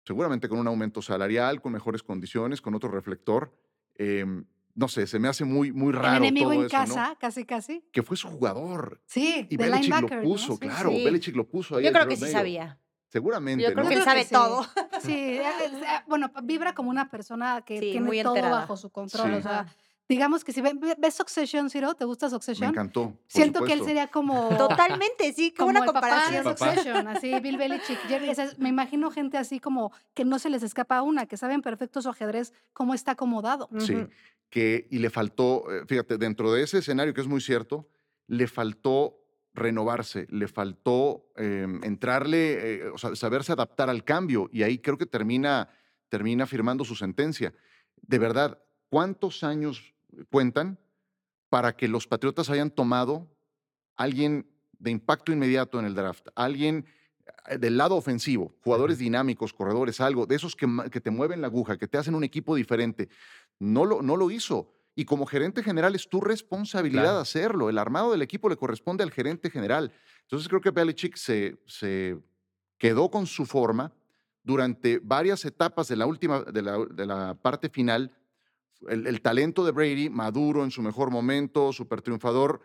seguramente 0.04 0.48
con 0.50 0.60
un 0.60 0.68
aumento 0.68 1.02
salarial, 1.02 1.62
con 1.62 1.72
mejores 1.74 2.04
condiciones, 2.04 2.62
con 2.62 2.74
otro 2.76 2.90
reflector. 2.90 3.54
em, 3.96 4.46
no 4.74 4.88
sé, 4.88 5.06
se 5.06 5.20
me 5.20 5.28
hace 5.28 5.44
muy, 5.44 5.72
muy 5.74 5.90
el 5.90 5.96
raro 6.00 6.18
enemigo 6.18 6.52
todo 6.52 6.62
en 6.62 6.66
eso, 6.68 6.78
¿no? 6.78 6.86
casa, 6.86 7.16
casi, 7.20 7.46
casi. 7.46 7.84
Que 7.92 8.02
fue 8.04 8.16
su 8.16 8.30
jugador. 8.30 9.02
Sí, 9.06 9.46
Y 9.50 9.58
de 9.58 9.66
Belichick 9.66 9.84
linebacker. 9.94 10.18
lo 10.20 10.24
¿no? 10.24 10.30
puso, 10.30 10.54
Sí, 10.54 10.60
claro. 10.60 10.90
sí. 10.92 11.04
Belichick 11.04 11.36
lo 11.36 11.48
puso 11.48 11.76
ahí. 11.76 11.84
Yo 11.86 11.92
creo 11.92 12.08
que 12.08 12.16
sí 12.16 12.28
sabía. 12.28 12.80
Seguramente, 13.10 13.64
Yo 13.66 13.74
creo 13.74 13.84
¿no? 13.84 13.90
que 13.90 13.96
él 13.98 14.04
sabe 14.04 14.24
sí. 14.24 14.34
todo. 14.34 14.66
Sí, 15.02 15.12
eh, 15.14 15.42
eh, 15.44 15.84
bueno, 16.08 16.32
vibra 16.44 16.74
como 16.74 16.90
una 16.90 17.10
persona 17.12 17.62
que 17.66 17.76
Sí, 17.80 17.92
tiene 17.92 18.06
muy 18.06 18.24
todo 18.24 18.34
enterada. 18.36 18.62
bajo 18.62 18.78
su 18.78 18.90
control. 18.90 19.32
Sí. 19.32 19.36
O 19.40 19.42
sea. 19.42 19.66
Digamos 20.12 20.44
que 20.44 20.52
si 20.52 20.62
ve- 20.62 20.74
ve- 20.76 20.96
ves 20.98 21.14
Succession, 21.14 21.70
Ciro, 21.70 21.94
¿te 21.96 22.06
gusta 22.06 22.26
Me 22.28 22.32
Succession? 22.32 22.70
encantó. 22.70 23.12
por 23.12 23.20
Siento 23.28 23.64
que 23.64 23.74
él 23.74 23.84
sería 23.84 24.08
como... 24.08 24.50
Totalmente, 24.58 25.32
sí, 25.34 25.52
como 25.54 25.72
buena 25.72 25.80
el 25.86 25.86
papá 25.86 26.02
de 26.30 26.42
comparación. 26.42 26.44
Papá. 26.44 26.66
Succession, 26.76 27.08
así, 27.08 27.40
Bill 27.40 27.58
Belichick. 27.58 27.98
Jerry, 28.08 28.30
o 28.30 28.36
sea, 28.36 28.50
me 28.58 28.70
imagino 28.70 29.10
gente 29.12 29.38
así 29.38 29.60
como 29.60 29.92
que 30.14 30.26
no 30.26 30.38
se 30.40 30.50
les 30.50 30.64
escapa 30.64 31.02
una, 31.02 31.26
que 31.28 31.38
saben 31.38 31.62
perfecto 31.62 32.02
su 32.02 32.10
ajedrez, 32.10 32.54
cómo 32.74 32.94
está 32.94 33.12
acomodado. 33.14 33.70
Sí, 33.80 34.06
que, 34.50 34.88
y 34.92 35.00
le 35.00 35.10
faltó, 35.10 35.72
eh, 35.72 35.86
fíjate, 35.88 36.18
dentro 36.18 36.52
de 36.52 36.64
ese 36.64 36.80
escenario 36.80 37.14
que 37.14 37.22
es 37.22 37.28
muy 37.28 37.40
cierto, 37.40 37.88
le 38.28 38.48
faltó 38.48 39.18
renovarse, 39.54 40.28
le 40.30 40.48
faltó 40.48 41.26
em, 41.36 41.82
entrarle, 41.84 42.76
eh, 42.76 42.90
o 42.90 42.98
sea, 42.98 43.16
saberse 43.16 43.52
adaptar 43.54 43.90
al 43.90 44.04
cambio 44.04 44.50
y 44.52 44.64
ahí 44.64 44.78
creo 44.80 44.98
que 44.98 45.06
termina, 45.06 45.70
termina 46.10 46.46
firmando 46.46 46.84
su 46.86 46.96
sentencia. 46.96 47.54
De 48.02 48.18
verdad, 48.20 48.60
¿cuántos 48.90 49.44
años 49.44 49.94
cuentan 50.30 50.80
para 51.50 51.76
que 51.76 51.88
los 51.88 52.08
Patriotas 52.08 52.50
hayan 52.50 52.72
tomado 52.72 53.28
alguien 53.96 54.48
de 54.80 54.92
impacto 54.92 55.32
inmediato 55.32 55.80
en 55.80 55.86
el 55.86 55.94
draft, 55.94 56.28
alguien 56.36 56.86
eh, 57.48 57.58
del 57.58 57.78
lado 57.78 57.96
ofensivo, 57.96 58.56
jugadores 58.64 58.98
dinámicos, 58.98 59.54
corredores, 59.54 60.02
algo, 60.02 60.26
de 60.26 60.36
esos 60.36 60.56
que, 60.56 60.68
que, 60.92 61.02
te 61.02 61.12
mueven 61.12 61.42
la 61.42 61.48
aguja, 61.48 61.78
que 61.78 61.88
te 61.88 61.98
hacen 61.98 62.16
un 62.16 62.24
equipo 62.24 62.56
diferente? 62.56 63.10
No 63.60 63.86
lo, 63.86 64.02
no 64.02 64.18
lo 64.18 64.32
hizo. 64.32 64.74
Y 64.96 65.06
como 65.06 65.26
gerente 65.26 65.64
general 65.64 65.96
es 65.96 66.10
tu 66.10 66.20
responsabilidad 66.20 67.20
hacerlo. 67.20 67.70
El 67.70 67.78
armado 67.78 68.12
del 68.12 68.22
equipo 68.22 68.50
le 68.50 68.58
corresponde 68.58 69.04
al 69.04 69.12
gerente 69.12 69.50
general. 69.50 69.94
Entonces 70.24 70.50
creo 70.50 70.62
que 70.62 70.72
Belichick 70.72 71.16
se, 71.16 71.58
se 71.66 72.18
quedó 72.78 73.10
con 73.10 73.26
su 73.26 73.46
forma 73.46 73.94
durante 74.44 75.00
varias 75.02 75.46
etapas 75.46 75.88
de 75.88 75.96
la 75.96 76.06
última, 76.06 76.42
de 76.42 76.62
la, 76.62 76.78
de 76.86 77.06
la 77.06 77.36
parte 77.36 77.70
final. 77.70 78.12
El, 78.88 79.08
el, 79.08 79.22
talento 79.22 79.66
de 79.66 79.72
Brady, 79.72 80.10
maduro 80.10 80.64
en 80.64 80.72
su 80.72 80.82
mejor 80.82 81.12
momento, 81.12 81.72
súper 81.74 82.02
triunfador, 82.02 82.62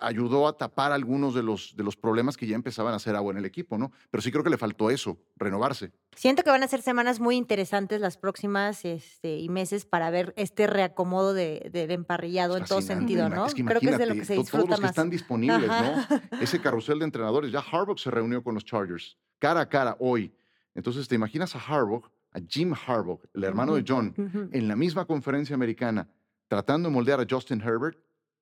ayudó 0.00 0.48
a 0.48 0.56
tapar 0.56 0.92
algunos 0.92 1.34
de 1.34 1.42
los, 1.42 1.76
de 1.76 1.84
los 1.84 1.96
problemas 1.96 2.36
que 2.36 2.46
ya 2.46 2.54
empezaban 2.54 2.92
a 2.92 2.96
hacer 2.96 3.14
agua 3.16 3.32
en 3.32 3.38
el 3.38 3.44
equipo, 3.44 3.78
¿no? 3.78 3.92
Pero 4.10 4.22
sí 4.22 4.30
creo 4.30 4.42
que 4.42 4.50
le 4.50 4.56
faltó 4.56 4.90
eso, 4.90 5.18
renovarse. 5.36 5.92
Siento 6.14 6.42
que 6.42 6.50
van 6.50 6.62
a 6.62 6.68
ser 6.68 6.82
semanas 6.82 7.20
muy 7.20 7.36
interesantes 7.36 8.00
las 8.00 8.16
próximas 8.16 8.84
este, 8.84 9.38
y 9.38 9.48
meses 9.48 9.84
para 9.84 10.10
ver 10.10 10.32
este 10.36 10.66
reacomodo 10.66 11.34
de, 11.34 11.68
del 11.72 11.90
emparrillado 11.90 12.56
en 12.56 12.64
todo 12.64 12.80
sentido, 12.82 13.28
¿no? 13.28 13.46
Es 13.46 13.54
que 13.54 13.64
creo 13.64 13.80
que 13.80 13.90
es 13.90 13.98
de 13.98 14.06
lo 14.06 14.14
que 14.14 14.24
se 14.24 14.34
disfruta 14.34 14.64
todos 14.66 14.70
los 14.70 14.80
que 14.80 14.86
están 14.86 15.10
disponibles, 15.10 15.68
¿no? 15.68 16.06
Ese 16.40 16.60
carrusel 16.60 16.98
de 16.98 17.04
entrenadores. 17.04 17.52
Ya 17.52 17.60
Harbaugh 17.60 17.98
se 17.98 18.10
reunió 18.10 18.42
con 18.42 18.54
los 18.54 18.64
Chargers, 18.64 19.18
cara 19.38 19.60
a 19.60 19.68
cara, 19.68 19.96
hoy. 19.98 20.34
Entonces, 20.74 21.06
¿te 21.06 21.14
imaginas 21.14 21.54
a 21.54 21.60
Harbaugh, 21.60 22.02
a 22.34 22.40
Jim 22.46 22.74
Harbaugh, 22.74 23.20
el 23.32 23.44
hermano 23.44 23.74
de 23.74 23.84
John, 23.86 24.12
en 24.52 24.68
la 24.68 24.76
misma 24.76 25.06
conferencia 25.06 25.54
americana, 25.54 26.08
tratando 26.48 26.88
de 26.88 26.94
moldear 26.94 27.20
a 27.20 27.26
Justin 27.28 27.60
Herbert? 27.60 27.98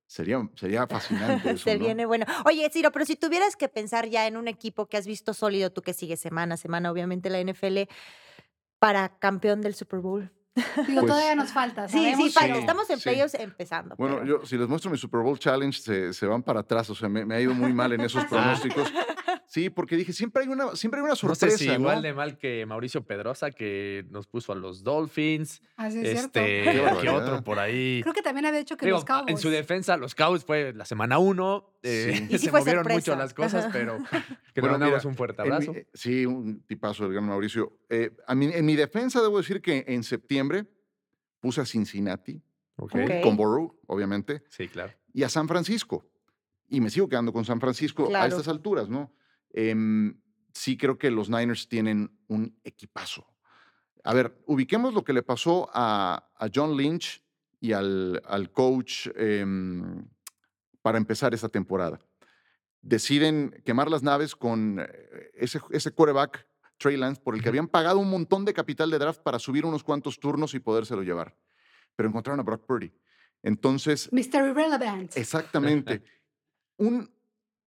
Sería, 0.07 0.47
sería 0.57 0.87
fascinante. 0.87 1.51
Eso, 1.53 1.65
Se 1.65 1.79
viene 1.79 2.05
bueno. 2.05 2.27
Oye, 2.45 2.69
Ciro, 2.71 2.91
pero 2.93 3.05
si 3.05 3.17
tuvieras 3.17 3.57
que 3.57 3.69
pensar 3.69 4.09
ya 4.09 4.27
en 4.27 4.37
un 4.37 4.49
equipo 4.49 4.87
que 4.87 4.97
has 4.97 5.07
visto 5.07 5.33
sólido, 5.33 5.71
tú 5.71 5.83
que 5.83 5.95
sigues 5.95 6.21
semana 6.21 6.55
a 6.55 6.59
semana, 6.59 6.91
obviamente 6.91 7.31
la 7.31 7.43
NFL, 7.43 7.91
para 8.79 9.19
campeón 9.19 9.61
del 9.63 9.75
Super 9.75 10.01
Bowl. 10.01 10.31
Digo, 10.55 11.01
pues, 11.01 11.07
todavía 11.07 11.35
nos 11.35 11.51
falta. 11.51 11.89
Sí, 11.89 12.15
sí, 12.15 12.31
sí, 12.31 12.51
estamos 12.51 12.91
en 12.91 12.99
sí. 12.99 13.05
playoffs 13.05 13.35
empezando. 13.35 13.95
Bueno, 13.97 14.19
pero... 14.21 14.41
yo 14.41 14.47
si 14.47 14.59
les 14.59 14.69
muestro 14.69 14.91
mi 14.91 14.99
Super 14.99 15.21
Bowl 15.21 15.39
Challenge, 15.39 15.79
se, 15.79 16.13
se 16.13 16.27
van 16.27 16.43
para 16.43 16.61
atrás. 16.61 16.91
O 16.91 16.95
sea, 16.95 17.09
me, 17.09 17.25
me, 17.25 17.35
ha 17.35 17.41
ido 17.41 17.55
muy 17.55 17.73
mal 17.73 17.93
en 17.93 18.03
esos 18.03 18.25
pronósticos. 18.29 18.93
Sí, 19.47 19.71
porque 19.71 19.97
dije, 19.97 20.13
siempre 20.13 20.43
hay 20.43 20.49
una, 20.49 20.75
siempre 20.77 21.01
hay 21.01 21.05
una 21.05 21.15
sorpresa. 21.17 21.47
No 21.47 21.53
sé 21.53 21.59
si 21.59 21.67
¿no? 21.69 21.75
igual 21.75 22.03
de 22.03 22.13
mal 22.15 22.39
que 22.39 22.65
Mauricio 22.67 23.03
Pedrosa, 23.05 23.51
que 23.51 24.05
nos 24.11 24.27
puso 24.27 24.53
a 24.53 24.55
los 24.55 24.83
Dolphins. 24.83 25.61
Así 25.77 25.99
es 26.01 26.21
este, 26.25 26.63
cierto. 26.65 27.01
¿Qué 27.01 27.09
otro 27.09 27.43
por 27.45 27.59
ahí? 27.59 28.01
Creo 28.03 28.15
que 28.15 28.23
también 28.23 28.47
había 28.47 28.59
dicho 28.61 28.77
que 28.77 28.87
Digo, 28.87 28.97
los 28.99 29.05
Cowboys. 29.05 29.31
En 29.31 29.39
su 29.39 29.51
defensa, 29.51 29.97
los 29.97 30.15
Cowboys 30.15 30.45
fue 30.45 30.73
la 30.73 30.85
semana 30.85 31.19
uno. 31.19 31.77
Eh, 31.83 32.27
sí. 32.31 32.39
se 32.39 32.51
fue 32.51 32.61
movieron 32.61 32.85
sorpresa. 32.85 33.13
mucho 33.13 33.17
las 33.23 33.35
cosas, 33.35 33.69
pero 33.73 33.99
que 34.55 34.61
Bueno, 34.61 34.79
le 34.79 34.79
mandamos 34.85 34.99
mira, 35.05 35.09
un 35.11 35.17
fuerte 35.17 35.43
abrazo. 35.43 35.73
mi- 35.73 35.83
sí, 35.95 36.27
un 36.27 36.63
tipazo 36.67 37.05
del 37.05 37.13
gran 37.13 37.27
Mauricio. 37.27 37.79
Eh, 37.89 38.11
a 38.27 38.35
mí, 38.35 38.51
en 38.53 38.65
mi 38.65 38.77
defensa, 38.77 39.21
debo 39.21 39.39
decir 39.39 39.61
que 39.61 39.85
en 39.89 40.03
septiembre 40.05 40.65
puse 41.41 41.61
a 41.61 41.67
Cincinnati, 41.67 42.41
con 43.23 43.37
Burrow, 43.37 43.79
obviamente, 43.87 44.43
Sí, 44.49 44.69
claro. 44.69 44.93
y 45.13 45.23
a 45.23 45.29
San 45.29 45.47
Francisco. 45.49 46.05
Y 46.69 46.81
me 46.81 46.89
sigo 46.89 47.09
quedando 47.09 47.33
con 47.33 47.45
San 47.45 47.61
Francisco 47.61 48.09
a 48.15 48.27
estas 48.27 48.49
alturas, 48.49 48.89
¿no? 48.89 49.13
Em, 49.53 50.21
sí 50.53 50.77
creo 50.77 50.99
que 50.99 51.11
los 51.11 51.29
Niners 51.29 51.69
tienen 51.69 52.11
un 52.29 52.59
equipazo. 52.65 53.27
A 54.05 54.15
ver, 54.15 54.43
ubiquemos 54.47 54.95
lo 54.95 55.05
que 55.05 55.13
le 55.13 55.23
pasó 55.23 55.71
a, 55.73 56.29
a 56.37 56.49
John 56.53 56.77
Lynch 56.77 57.23
y 57.61 57.73
al, 57.73 58.21
al 58.27 58.51
coach 58.51 59.09
em, 59.15 60.05
para 60.83 60.99
empezar 60.99 61.33
esta 61.33 61.49
temporada. 61.49 62.01
Deciden 62.81 63.63
quemar 63.65 63.89
las 63.89 64.03
naves 64.03 64.35
con 64.35 64.81
eh, 64.81 65.31
ese, 65.35 65.61
ese 65.71 65.93
quarterback, 65.93 66.49
Trey 66.79 66.97
Lance, 66.97 67.21
por 67.23 67.37
el 67.37 67.43
que 67.43 67.49
habían 67.49 67.69
pagado 67.69 68.01
un 68.01 68.11
montón 68.11 68.45
de 68.45 68.53
capital 68.53 68.91
de 68.91 68.99
draft 68.99 69.23
para 69.23 69.39
subir 69.39 69.65
unos 69.65 69.85
cuantos 69.85 70.19
turnos 70.19 70.55
y 70.55 70.59
podérselo 70.59 71.03
llevar. 71.03 71.37
Pero 71.95 72.09
encontraron 72.09 72.41
a 72.41 72.43
Brock 72.43 72.67
Purdy. 72.67 72.93
Entonces, 73.45 74.09
Mr. 74.13 74.49
Irrelevant. 74.51 75.17
Exactamente. 75.17 76.03
un, 76.79 77.09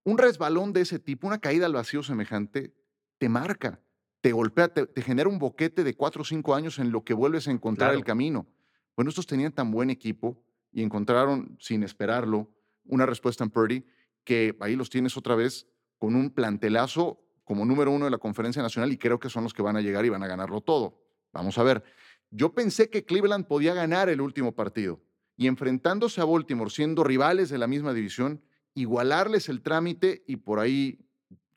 un 0.06 0.18
resbalón 0.18 0.72
de 0.72 0.82
ese 0.82 1.00
tipo, 1.00 1.28
una 1.28 1.40
caída 1.40 1.66
al 1.66 1.74
vacío 1.74 2.02
semejante, 2.04 2.74
te 3.18 3.28
marca, 3.28 3.82
te 4.22 4.32
golpea, 4.32 4.70
te, 4.70 4.86
te 4.88 5.02
genera 5.02 5.28
un 5.30 5.38
boquete 5.40 5.84
de 5.84 5.94
cuatro 5.96 6.22
o 6.22 6.26
cinco 6.26 6.56
años 6.56 6.80
en 6.80 6.92
lo 6.92 7.04
que 7.04 7.14
vuelves 7.14 7.48
a 7.48 7.52
encontrar 7.52 7.90
Claro. 7.90 8.00
el 8.00 8.06
camino. 8.06 8.48
Bueno, 8.96 9.10
estos 9.10 9.28
tenían 9.28 9.52
tan 9.52 9.72
buen 9.72 9.90
equipo 9.90 10.42
y 10.72 10.82
encontraron, 10.84 11.58
sin 11.60 11.84
esperarlo, 11.84 12.50
una 12.86 13.06
respuesta 13.06 13.44
en 13.44 13.50
Purdy 13.50 13.86
que 14.24 14.56
ahí 14.62 14.76
los 14.76 14.90
tienes 14.90 15.18
otra 15.18 15.36
vez 15.36 15.68
con 15.98 16.16
un 16.16 16.30
plantelazo 16.30 17.22
como 17.44 17.66
número 17.66 17.92
uno 17.92 18.06
de 18.06 18.12
la 18.12 18.18
conferencia 18.18 18.62
nacional 18.62 18.92
y 18.92 18.98
creo 18.98 19.20
que 19.20 19.30
son 19.30 19.44
los 19.44 19.54
que 19.54 19.62
van 19.62 19.76
a 19.78 19.82
llegar 19.82 20.06
y 20.06 20.10
van 20.10 20.24
a 20.24 20.28
ganarlo 20.28 20.62
todo. 20.62 21.04
Vamos 21.34 21.58
a 21.58 21.64
ver. 21.64 21.84
Yo 22.32 22.54
pensé 22.54 22.90
que 22.90 23.06
Cleveland 23.06 23.46
podía 23.48 23.74
ganar 23.74 24.10
el 24.10 24.22
último 24.22 24.54
partido 24.56 25.02
y 25.38 25.48
enfrentándose 25.48 26.22
a 26.22 26.26
Baltimore, 26.26 26.70
siendo 26.72 27.04
rivales 27.04 27.50
de 27.50 27.58
la 27.58 27.68
misma 27.68 27.94
división, 27.94 28.42
igualarles 28.76 29.50
el 29.50 29.62
trámite 29.62 30.24
y 30.28 30.38
por 30.38 30.60
ahí 30.60 31.00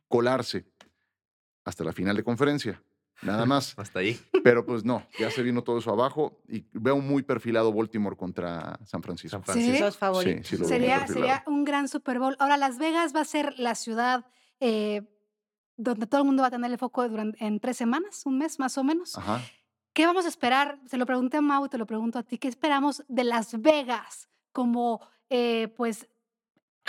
colarse 0.08 0.64
hasta 1.64 1.84
la 1.84 1.92
final 1.92 2.16
de 2.16 2.24
conferencia. 2.24 2.82
Nada 3.22 3.44
más. 3.46 3.74
Hasta 3.76 3.98
ahí. 3.98 4.18
Pero 4.42 4.64
pues 4.64 4.84
no, 4.84 5.06
ya 5.18 5.30
se 5.30 5.42
vino 5.42 5.62
todo 5.62 5.78
eso 5.78 5.90
abajo 5.90 6.40
y 6.48 6.64
veo 6.72 6.98
muy 6.98 7.22
perfilado 7.22 7.72
Baltimore 7.72 8.16
contra 8.16 8.78
San 8.84 9.02
Francisco. 9.02 9.36
San 9.36 9.44
Francisco. 9.44 9.72
¿Sí? 9.72 9.78
Sos 9.78 9.98
favoritos. 9.98 10.46
Sí, 10.46 10.56
sí 10.56 10.62
lo 10.62 10.68
veo 10.68 10.78
muy 10.78 10.88
Sería, 10.88 11.06
sería 11.06 11.44
un 11.46 11.64
gran 11.64 11.88
Super 11.88 12.18
Bowl. 12.18 12.36
Ahora, 12.38 12.56
Las 12.56 12.78
Vegas 12.78 13.14
va 13.14 13.20
a 13.20 13.24
ser 13.24 13.58
la 13.58 13.74
ciudad 13.74 14.24
eh, 14.60 15.02
donde 15.76 16.06
todo 16.06 16.22
el 16.22 16.26
mundo 16.26 16.42
va 16.42 16.48
a 16.48 16.50
tener 16.50 16.70
el 16.70 16.78
foco 16.78 17.08
durante, 17.08 17.44
en 17.44 17.60
tres 17.60 17.76
semanas, 17.76 18.24
un 18.26 18.38
mes 18.38 18.58
más 18.58 18.78
o 18.78 18.84
menos. 18.84 19.16
Ajá. 19.16 19.40
¿Qué 19.92 20.06
vamos 20.06 20.26
a 20.26 20.28
esperar? 20.28 20.78
Se 20.86 20.96
lo 20.96 21.06
pregunté 21.06 21.38
a 21.38 21.40
Mau 21.40 21.66
y 21.66 21.68
te 21.68 21.78
lo 21.78 21.86
pregunto 21.86 22.18
a 22.18 22.22
ti. 22.22 22.38
¿Qué 22.38 22.48
esperamos 22.48 23.04
de 23.08 23.24
Las 23.24 23.60
Vegas 23.60 24.28
como, 24.52 25.00
eh, 25.28 25.68
pues, 25.76 26.08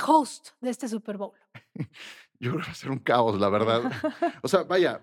host 0.06 0.50
de 0.62 0.70
este 0.70 0.88
Super 0.88 1.18
Bowl? 1.18 1.34
Yo 2.40 2.52
creo 2.52 2.62
que 2.62 2.68
va 2.68 2.72
a 2.72 2.76
ser 2.76 2.92
un 2.92 3.00
caos, 3.00 3.40
la 3.40 3.50
verdad. 3.50 3.92
O 4.42 4.48
sea, 4.48 4.64
vaya, 4.64 5.02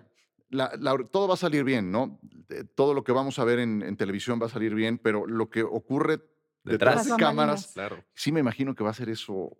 la- 0.49 0.71
la- 0.79 0.97
todo 1.11 1.27
va 1.27 1.35
a 1.35 1.37
salir 1.37 1.63
bien, 1.63 1.91
¿no? 1.91 2.19
Eh, 2.49 2.63
Todo 2.63 2.93
lo 2.93 3.03
que 3.03 3.11
vamos 3.11 3.37
a 3.39 3.43
ver 3.43 3.59
en, 3.59 3.83
en 3.83 3.95
televisión 3.97 4.39
va 4.41 4.47
a 4.47 4.49
salir 4.49 4.73
bien, 4.73 4.97
pero 4.97 5.27
lo 5.27 5.49
que 5.49 5.61
ocurre 5.63 6.17
detrás 6.63 7.03
Detrás. 7.03 7.03
de 7.05 7.09
Las 7.11 7.19
cámaras, 7.19 7.71
Claro. 7.73 8.03
sí 8.13 8.31
me 8.31 8.39
imagino 8.39 8.73
que 8.75 8.83
va 8.83 8.89
a 8.89 8.93
ser 8.93 9.09
eso 9.09 9.57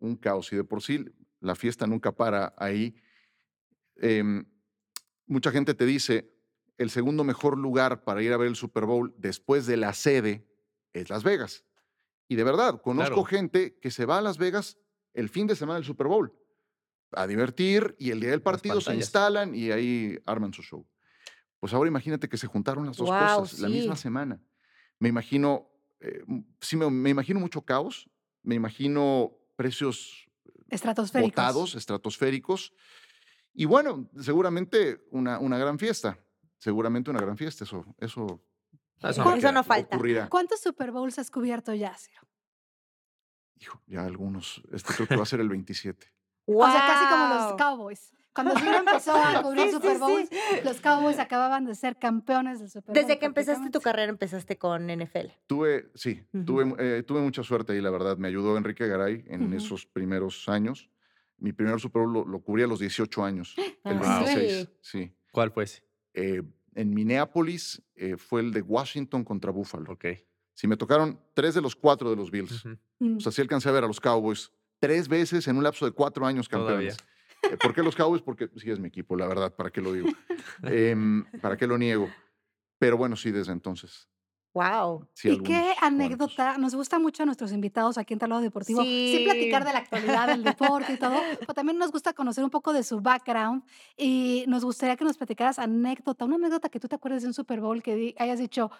un 0.00 0.16
caos. 0.16 0.52
Y 0.52 0.56
de 0.56 0.64
por 0.64 0.82
sí, 0.82 1.04
la 1.40 1.54
fiesta 1.54 1.86
nunca 1.86 2.12
para 2.12 2.52
ahí. 2.58 2.94
Em, 3.96 4.44
mucha 5.26 5.50
gente 5.52 5.74
te 5.74 5.86
dice, 5.86 6.34
el 6.78 6.90
segundo 6.90 7.24
mejor 7.24 7.56
lugar 7.58 8.02
para 8.04 8.22
ir 8.22 8.32
a 8.32 8.36
ver 8.36 8.48
el 8.48 8.56
Super 8.56 8.86
Bowl 8.86 9.14
después 9.18 9.66
de 9.66 9.76
la 9.76 9.92
sede 9.92 10.46
es 10.92 11.10
Las 11.10 11.22
Vegas. 11.22 11.64
Y 12.28 12.36
de 12.36 12.44
verdad, 12.44 12.80
conozco 12.80 13.14
Claro. 13.16 13.24
gente 13.24 13.78
que 13.80 13.90
se 13.90 14.06
va 14.06 14.18
a 14.18 14.22
Las 14.22 14.38
Vegas 14.38 14.78
el 15.14 15.28
fin 15.28 15.46
de 15.46 15.56
semana 15.56 15.76
del 15.76 15.84
Super 15.84 16.06
Bowl 16.06 16.32
a 17.12 17.26
divertir 17.26 17.96
y 17.98 18.10
el 18.10 18.20
día 18.20 18.30
del 18.30 18.42
partido 18.42 18.80
se 18.80 18.94
instalan 18.94 19.54
y 19.54 19.70
ahí 19.70 20.18
arman 20.26 20.52
su 20.52 20.62
show. 20.62 20.86
Pues 21.58 21.72
ahora 21.74 21.88
imagínate 21.88 22.28
que 22.28 22.36
se 22.36 22.46
juntaron 22.46 22.86
las 22.86 22.96
dos 22.96 23.08
Guau, 23.08 23.40
cosas 23.40 23.58
la 23.60 23.68
misma 23.68 23.96
sí. 23.96 24.02
semana. 24.02 24.40
Me 24.98 25.08
imagino, 25.08 25.68
eh, 26.00 26.22
sí, 26.60 26.76
me, 26.76 26.88
me 26.90 27.10
imagino 27.10 27.40
mucho 27.40 27.62
caos, 27.62 28.08
me 28.42 28.54
imagino 28.54 29.32
precios 29.56 30.26
Estratosféricos. 30.68 31.32
botados, 31.32 31.74
estratosféricos. 31.74 32.72
Y 33.52 33.64
bueno, 33.64 34.08
seguramente 34.20 35.04
una, 35.10 35.38
una 35.40 35.58
gran 35.58 35.78
fiesta. 35.78 36.18
Seguramente 36.58 37.10
una 37.10 37.20
gran 37.20 37.36
fiesta. 37.36 37.64
Eso, 37.64 37.84
eso 37.98 38.40
Eso 39.02 39.24
me 39.24 39.34
queda 39.40 39.50
no 39.52 39.64
falta. 39.64 39.96
ocurrirá. 39.96 40.28
¿Cuántos 40.28 40.60
Super 40.60 40.92
Bowls 40.92 41.18
has 41.18 41.30
cubierto 41.30 41.74
ya, 41.74 41.96
Ciro? 41.98 42.20
Hijo, 43.60 43.80
ya 43.86 44.04
algunos. 44.04 44.62
Este 44.72 44.94
creo 44.94 45.06
que 45.06 45.16
va 45.16 45.22
a 45.22 45.26
ser 45.26 45.40
el 45.40 45.48
27. 45.48 46.06
O 46.46 46.66
sea, 46.70 46.80
casi 46.86 47.04
como 47.10 47.34
los. 47.34 47.52
Cowboys. 47.54 48.12
Cuando 48.32 48.56
Ciro 48.58 48.76
empezó 48.78 49.12
a 49.14 49.42
cubrir 49.42 49.62
Sí, 49.64 49.68
sí, 49.68 49.72
Super 49.74 49.92
sí. 49.94 49.98
Bowls, 49.98 50.30
los 50.64 50.80
Cowboys 50.80 51.18
acababan 51.18 51.64
de 51.66 51.74
ser 51.74 51.98
campeones 51.98 52.60
del 52.60 52.70
Super 52.70 52.94
Bowl. 52.94 52.94
Desde 52.94 53.18
que 53.18 53.26
empezaste 53.26 53.70
tu 53.70 53.80
carrera, 53.80 54.08
empezaste 54.10 54.56
con 54.56 54.86
NFL. 54.86 55.26
Tuve, 55.46 55.90
sí, 55.94 56.24
Ujú. 56.32 56.44
tuve, 56.44 56.74
eh, 56.78 57.02
tuve 57.02 57.20
mucha 57.20 57.42
suerte 57.42 57.72
ahí, 57.72 57.80
la 57.80 57.90
verdad. 57.90 58.16
Me 58.16 58.28
ayudó 58.28 58.56
Enrique 58.56 58.86
Garay 58.86 59.24
en 59.26 59.46
Ujú. 59.48 59.56
esos 59.56 59.84
primeros 59.86 60.48
años. 60.48 60.88
Mi 61.38 61.52
primer 61.52 61.80
Super 61.80 62.02
Bowl 62.02 62.12
lo, 62.12 62.24
lo 62.24 62.40
cubrí 62.40 62.62
a 62.62 62.66
los 62.66 62.78
18 62.78 63.24
años, 63.24 63.54
el 63.84 63.98
Ah, 64.04 64.22
26, 64.24 64.68
sí. 64.80 64.98
sí. 65.00 65.14
¿Cuál 65.32 65.50
fue 65.50 65.64
ese? 65.64 65.82
Eh, 66.14 66.42
en 66.74 66.94
Minneapolis 66.94 67.82
eh, 67.96 68.16
fue 68.16 68.40
el 68.42 68.52
de 68.52 68.62
Washington 68.62 69.24
contra 69.24 69.50
Buffalo. 69.50 69.92
Ok. 69.92 70.04
Sí, 70.54 70.66
me 70.68 70.76
tocaron 70.76 71.18
tres 71.34 71.54
de 71.54 71.60
los 71.62 71.74
cuatro 71.74 72.10
de 72.10 72.16
los 72.16 72.30
Bills. 72.30 72.64
Ujú. 72.64 72.76
Mm. 73.00 73.16
O 73.16 73.20
sea, 73.20 73.32
sí 73.32 73.42
alcancé 73.42 73.68
a 73.68 73.72
ver 73.72 73.84
a 73.84 73.88
los 73.88 74.00
Cowboys 74.00 74.52
tres 74.78 75.08
veces 75.08 75.48
en 75.48 75.56
un 75.56 75.64
lapso 75.64 75.84
de 75.84 75.92
cuatro 75.92 76.24
años 76.24 76.48
campeones. 76.48 76.96
Eh, 77.42 77.56
¿Por 77.56 77.74
qué 77.74 77.82
los 77.82 77.96
Cowboys? 77.96 78.22
Porque 78.22 78.48
sí 78.56 78.70
es 78.70 78.78
mi 78.78 78.88
equipo, 78.88 79.16
la 79.16 79.26
verdad, 79.26 79.54
¿para 79.54 79.70
qué 79.70 79.80
lo 79.80 79.92
digo? 79.92 80.08
Em, 80.62 81.24
¿Para 81.40 81.56
qué 81.56 81.66
lo 81.66 81.76
niego? 81.76 82.08
Pero 82.78 82.96
bueno, 82.96 83.16
sí, 83.16 83.30
desde 83.30 83.52
entonces. 83.52 84.08
Wow. 84.52 85.06
¿Y 85.22 85.40
qué 85.42 85.74
anécdota? 85.80 86.58
Nos 86.58 86.74
gusta 86.74 86.98
mucho 86.98 87.22
a 87.22 87.26
nuestros 87.26 87.52
invitados 87.52 87.98
aquí 87.98 88.14
en 88.14 88.18
Talado 88.18 88.40
Deportivo. 88.40 88.82
Sí. 88.82 89.22
platicar 89.24 89.64
de 89.64 89.72
la 89.72 89.78
actualidad 89.78 90.26
del 90.26 90.42
deporte 90.44 90.94
y 90.94 90.96
todo, 90.96 91.16
pero 91.38 91.54
también 91.54 91.78
nos 91.78 91.92
gusta 91.92 92.14
conocer 92.14 92.42
un 92.42 92.50
poco 92.50 92.72
de 92.72 92.82
su 92.82 93.00
background 93.00 93.62
y 93.96 94.44
nos 94.48 94.64
gustaría 94.64 94.96
que 94.96 95.04
nos 95.04 95.16
platicaras 95.16 95.60
anécdota, 95.60 96.24
una 96.24 96.34
anécdota 96.34 96.68
que 96.68 96.80
tú 96.80 96.88
te 96.88 96.96
acuerdes 96.96 97.22
de 97.22 97.28
un 97.28 97.34
Super 97.34 97.60
Bowl 97.60 97.80
que 97.80 98.14
hayas 98.18 98.40
dicho, 98.40 98.72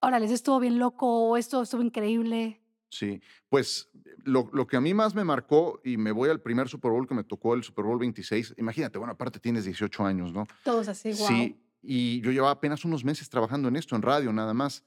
órale, 0.00 0.26
estuvo 0.26 0.60
bien 0.60 0.78
loco 0.78 1.36
esto 1.36 1.62
estuvo 1.62 1.82
increíble. 1.82 2.61
Sí, 2.92 3.22
pues 3.48 3.88
lo, 4.24 4.50
lo, 4.52 4.66
que 4.66 4.76
a 4.76 4.80
mí 4.82 4.92
más 4.92 5.14
me 5.14 5.24
marcó, 5.24 5.80
y 5.82 5.96
me 5.96 6.12
voy 6.12 6.28
al 6.28 6.42
primer 6.42 6.68
Super 6.68 6.90
Bowl 6.90 7.08
que 7.08 7.14
me 7.14 7.24
tocó, 7.24 7.54
el 7.54 7.64
Super 7.64 7.86
Bowl 7.86 7.98
26, 7.98 8.56
imagínate, 8.58 8.98
bueno, 8.98 9.14
aparte 9.14 9.40
tienes 9.40 9.64
18 9.64 10.04
años, 10.04 10.30
¿no? 10.30 10.46
Todos 10.62 10.88
así, 10.88 11.12
wow. 11.14 11.26
Sí, 11.26 11.56
y 11.80 12.20
yo 12.20 12.30
llevaba 12.32 12.52
apenas 12.52 12.84
unos 12.84 13.02
meses 13.02 13.30
trabajando 13.30 13.68
en 13.68 13.76
esto, 13.76 13.96
en 13.96 14.02
radio 14.02 14.30
nada 14.30 14.52
más. 14.52 14.84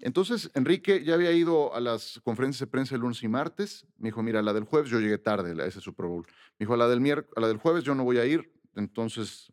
Entonces, 0.00 0.50
Enrique 0.54 1.04
ya 1.04 1.14
había 1.14 1.30
ido 1.30 1.72
a 1.72 1.78
las 1.78 2.20
conferencias 2.24 2.58
de 2.58 2.66
prensa 2.66 2.96
el 2.96 3.02
lunes 3.02 3.22
y 3.22 3.28
martes. 3.28 3.86
Me 3.96 4.08
dijo, 4.08 4.24
mira, 4.24 4.42
la 4.42 4.52
del 4.52 4.64
jueves 4.64 4.90
yo 4.90 4.98
llegué 4.98 5.18
tarde 5.18 5.62
a 5.62 5.66
ese 5.66 5.80
Super 5.80 6.06
Bowl. 6.06 6.26
Me 6.58 6.64
dijo, 6.64 6.74
a 6.74 6.76
la 6.76 6.88
del, 6.88 7.24
a 7.36 7.40
la 7.40 7.46
del 7.46 7.58
jueves 7.58 7.84
yo 7.84 7.94
no 7.94 8.02
voy 8.02 8.18
a 8.18 8.26
ir, 8.26 8.52
entonces 8.74 9.52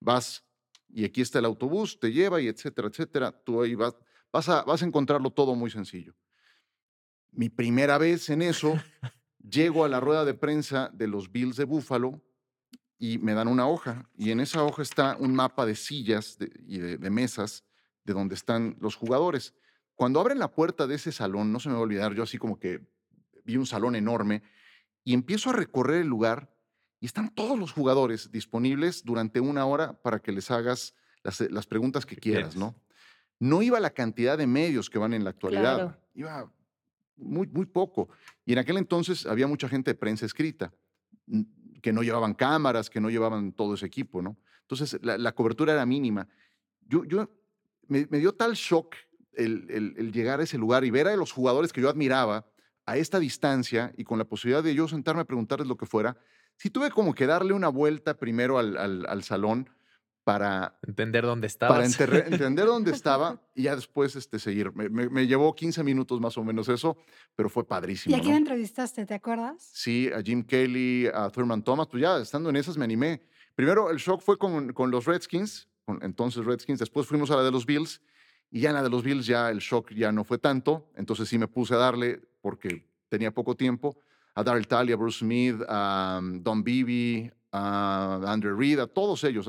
vas 0.00 0.42
y 0.88 1.04
aquí 1.04 1.20
está 1.20 1.40
el 1.40 1.44
autobús, 1.44 2.00
te 2.00 2.10
lleva 2.10 2.40
y 2.40 2.48
etcétera, 2.48 2.88
etcétera. 2.88 3.32
Tú 3.32 3.60
ahí 3.60 3.74
vas, 3.74 3.94
vas 4.32 4.48
a, 4.48 4.62
vas 4.62 4.82
a 4.82 4.86
encontrarlo 4.86 5.30
todo 5.30 5.54
muy 5.54 5.70
sencillo. 5.70 6.14
Mi 7.36 7.48
primera 7.48 7.98
vez 7.98 8.30
en 8.30 8.42
eso, 8.42 8.80
llego 9.38 9.84
a 9.84 9.88
la 9.88 9.98
rueda 9.98 10.24
de 10.24 10.34
prensa 10.34 10.90
de 10.92 11.08
los 11.08 11.32
Bills 11.32 11.56
de 11.56 11.64
Buffalo 11.64 12.22
y 12.96 13.18
me 13.18 13.34
dan 13.34 13.48
una 13.48 13.66
hoja 13.66 14.08
y 14.16 14.30
en 14.30 14.38
esa 14.38 14.62
hoja 14.62 14.82
está 14.82 15.16
un 15.18 15.34
mapa 15.34 15.66
de 15.66 15.74
sillas 15.74 16.38
y 16.66 16.78
de, 16.78 17.10
mesas 17.10 17.64
de 18.04 18.12
donde 18.12 18.36
están 18.36 18.76
los 18.80 18.94
jugadores. 18.94 19.52
Cuando 19.96 20.20
abren 20.20 20.38
la 20.38 20.52
puerta 20.52 20.86
de 20.86 20.94
ese 20.94 21.10
salón, 21.10 21.52
no 21.52 21.58
se 21.58 21.68
me 21.68 21.74
va 21.74 21.80
a 21.80 21.84
olvidar, 21.84 22.14
yo 22.14 22.22
así 22.22 22.38
como 22.38 22.58
que 22.58 22.86
vi 23.44 23.56
un 23.56 23.66
salón 23.66 23.96
enorme 23.96 24.42
y 25.02 25.12
empiezo 25.12 25.50
a 25.50 25.54
recorrer 25.54 26.02
el 26.02 26.06
lugar 26.06 26.54
y 27.00 27.06
están 27.06 27.34
todos 27.34 27.58
los 27.58 27.72
jugadores 27.72 28.30
disponibles 28.30 29.04
durante 29.04 29.40
una 29.40 29.66
hora 29.66 30.00
para 30.02 30.20
que 30.20 30.32
les 30.32 30.50
hagas 30.52 30.94
las, 31.24 31.40
eh, 31.40 31.48
preguntas 31.68 32.06
que 32.06 32.16
quieras, 32.16 32.54
¿no? 32.54 32.74
No 33.40 33.60
iba 33.60 33.80
la 33.80 33.90
cantidad 33.90 34.38
de 34.38 34.46
medios 34.46 34.88
que 34.88 34.98
van 34.98 35.12
en 35.12 35.24
la 35.24 35.30
actualidad, 35.30 35.98
iba 36.14 36.50
muy, 37.16 37.46
muy 37.48 37.66
poco. 37.66 38.08
Y 38.44 38.52
en 38.52 38.58
aquel 38.58 38.76
entonces 38.76 39.26
había 39.26 39.46
mucha 39.46 39.68
gente 39.68 39.92
de 39.92 39.94
prensa 39.94 40.26
escrita 40.26 40.72
que 41.82 41.92
no 41.92 42.02
llevaban 42.02 42.34
cámaras, 42.34 42.88
que 42.88 43.00
no 43.00 43.10
llevaban 43.10 43.52
todo 43.52 43.74
ese 43.74 43.86
equipo, 43.86 44.22
¿no? 44.22 44.38
Entonces, 44.62 44.98
la, 45.02 45.32
cobertura 45.32 45.74
era 45.74 45.84
mínima. 45.84 46.26
Yo, 46.86 47.04
yo 47.04 47.28
me, 47.86 48.06
dio 48.06 48.32
tal 48.32 48.54
shock 48.54 48.94
el, 49.34 50.10
llegar 50.12 50.40
a 50.40 50.44
ese 50.44 50.56
lugar 50.56 50.84
y 50.84 50.90
ver 50.90 51.06
a 51.08 51.16
los 51.16 51.32
jugadores 51.32 51.72
que 51.72 51.82
yo 51.82 51.90
admiraba 51.90 52.46
a 52.86 52.96
esta 52.96 53.18
distancia 53.18 53.92
y 53.96 54.04
con 54.04 54.18
la 54.18 54.24
posibilidad 54.24 54.62
de 54.62 54.74
yo 54.74 54.88
sentarme 54.88 55.22
a 55.22 55.26
preguntarles 55.26 55.68
lo 55.68 55.76
que 55.76 55.84
fuera, 55.84 56.16
sí 56.56 56.70
tuve 56.70 56.90
como 56.90 57.14
que 57.14 57.26
darle 57.26 57.52
una 57.52 57.68
vuelta 57.68 58.16
primero 58.16 58.58
al, 58.58 58.76
al 59.06 59.22
salón 59.22 59.68
para 60.24 60.78
entender 60.86 61.24
dónde 61.24 61.46
estaba. 61.46 61.74
Para 61.74 61.86
entender 62.26 62.64
dónde 62.64 62.90
estaba 62.90 63.40
y 63.54 63.64
ya 63.64 63.76
después 63.76 64.16
este, 64.16 64.38
seguir. 64.38 64.72
Me, 64.72 65.26
llevó 65.26 65.54
15 65.54 65.84
minutos 65.84 66.20
más 66.20 66.36
o 66.38 66.42
menos 66.42 66.68
eso, 66.68 66.96
pero 67.36 67.50
fue 67.50 67.66
padrísimo. 67.66 68.16
¿Y 68.16 68.18
a 68.18 68.22
quién 68.22 68.36
entrevistaste? 68.36 69.04
¿Te 69.04 69.14
acuerdas? 69.14 69.70
Sí, 69.72 70.10
a 70.12 70.22
Jim 70.22 70.42
Kelly, 70.42 71.06
a 71.12 71.28
Thurman 71.28 71.62
Thomas. 71.62 71.86
Pues 71.88 72.02
ya 72.02 72.18
estando 72.18 72.48
en 72.48 72.56
esas 72.56 72.78
me 72.78 72.84
animé. 72.84 73.22
Primero 73.54 73.90
el 73.90 73.98
shock 73.98 74.22
fue 74.22 74.38
con, 74.38 74.72
con 74.72 74.90
los 74.90 75.04
Redskins, 75.04 75.68
con, 75.84 76.02
entonces 76.02 76.44
Redskins. 76.44 76.80
Después 76.80 77.06
fuimos 77.06 77.30
a 77.30 77.36
la 77.36 77.42
de 77.42 77.52
los 77.52 77.66
Bills 77.66 78.00
y 78.50 78.60
ya 78.60 78.70
en 78.70 78.76
la 78.76 78.82
de 78.82 78.90
los 78.90 79.02
Bills 79.02 79.26
ya 79.26 79.50
el 79.50 79.58
shock 79.58 79.92
ya 79.92 80.10
no 80.10 80.24
fue 80.24 80.38
tanto. 80.38 80.90
Entonces 80.96 81.28
sí 81.28 81.38
me 81.38 81.48
puse 81.48 81.74
a 81.74 81.76
darle 81.78 82.22
porque 82.40 82.88
tenía 83.10 83.30
poco 83.30 83.54
tiempo. 83.54 83.98
A 84.34 84.42
Darrell 84.42 84.66
Talley, 84.66 84.92
a 84.94 84.96
Bruce 84.96 85.18
Smith, 85.18 85.60
a 85.68 86.18
um, 86.20 86.42
Don 86.42 86.64
Beebe, 86.64 87.32
a 87.56 88.20
Andrew 88.26 88.56
Reid, 88.56 88.80
a 88.80 88.88
todos 88.88 89.22
ellos. 89.22 89.48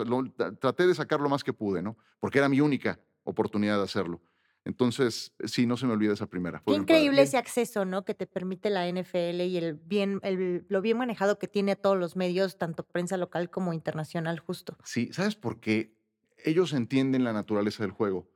traté 0.60 0.86
de 0.86 0.94
sacar 0.94 1.20
lo 1.20 1.28
más 1.28 1.44
que 1.44 1.54
pude, 1.54 1.82
¿no? 1.82 1.98
Porque 2.20 2.38
era 2.38 2.48
mi 2.48 2.62
única 2.62 3.00
oportunidad 3.24 3.78
de 3.78 3.84
hacerlo. 3.84 4.22
Entonces, 4.64 5.34
sí, 5.46 5.66
no 5.66 5.76
se 5.76 5.88
me 5.88 5.94
olvida 5.94 6.14
esa 6.14 6.28
primera. 6.28 6.62
Qué 6.66 6.74
increíble 6.74 7.24
ese 7.24 7.38
acceso, 7.38 7.84
¿no? 7.84 8.06
Que 8.06 8.14
te 8.14 8.28
permite 8.28 8.70
la 8.70 8.88
NFL 8.88 9.42
y 9.42 9.58
el 9.58 9.74
bien, 9.74 10.20
el, 10.22 10.66
lo 10.70 10.82
bien 10.82 10.98
manejado 10.98 11.40
que 11.40 11.48
tiene 11.48 11.72
a 11.72 11.76
todos 11.76 11.98
los 11.98 12.16
medios, 12.16 12.58
tanto 12.58 12.84
prensa 12.84 13.18
local 13.18 13.50
como 13.50 13.74
internacional, 13.74 14.40
justo. 14.40 14.78
Sí, 14.84 15.10
¿sabes 15.12 15.36
por 15.36 15.60
qué? 15.60 15.96
Ellos 16.44 16.74
entienden 16.74 17.24
la 17.24 17.34
naturaleza 17.34 17.84
del 17.84 17.92
juego 17.92 18.28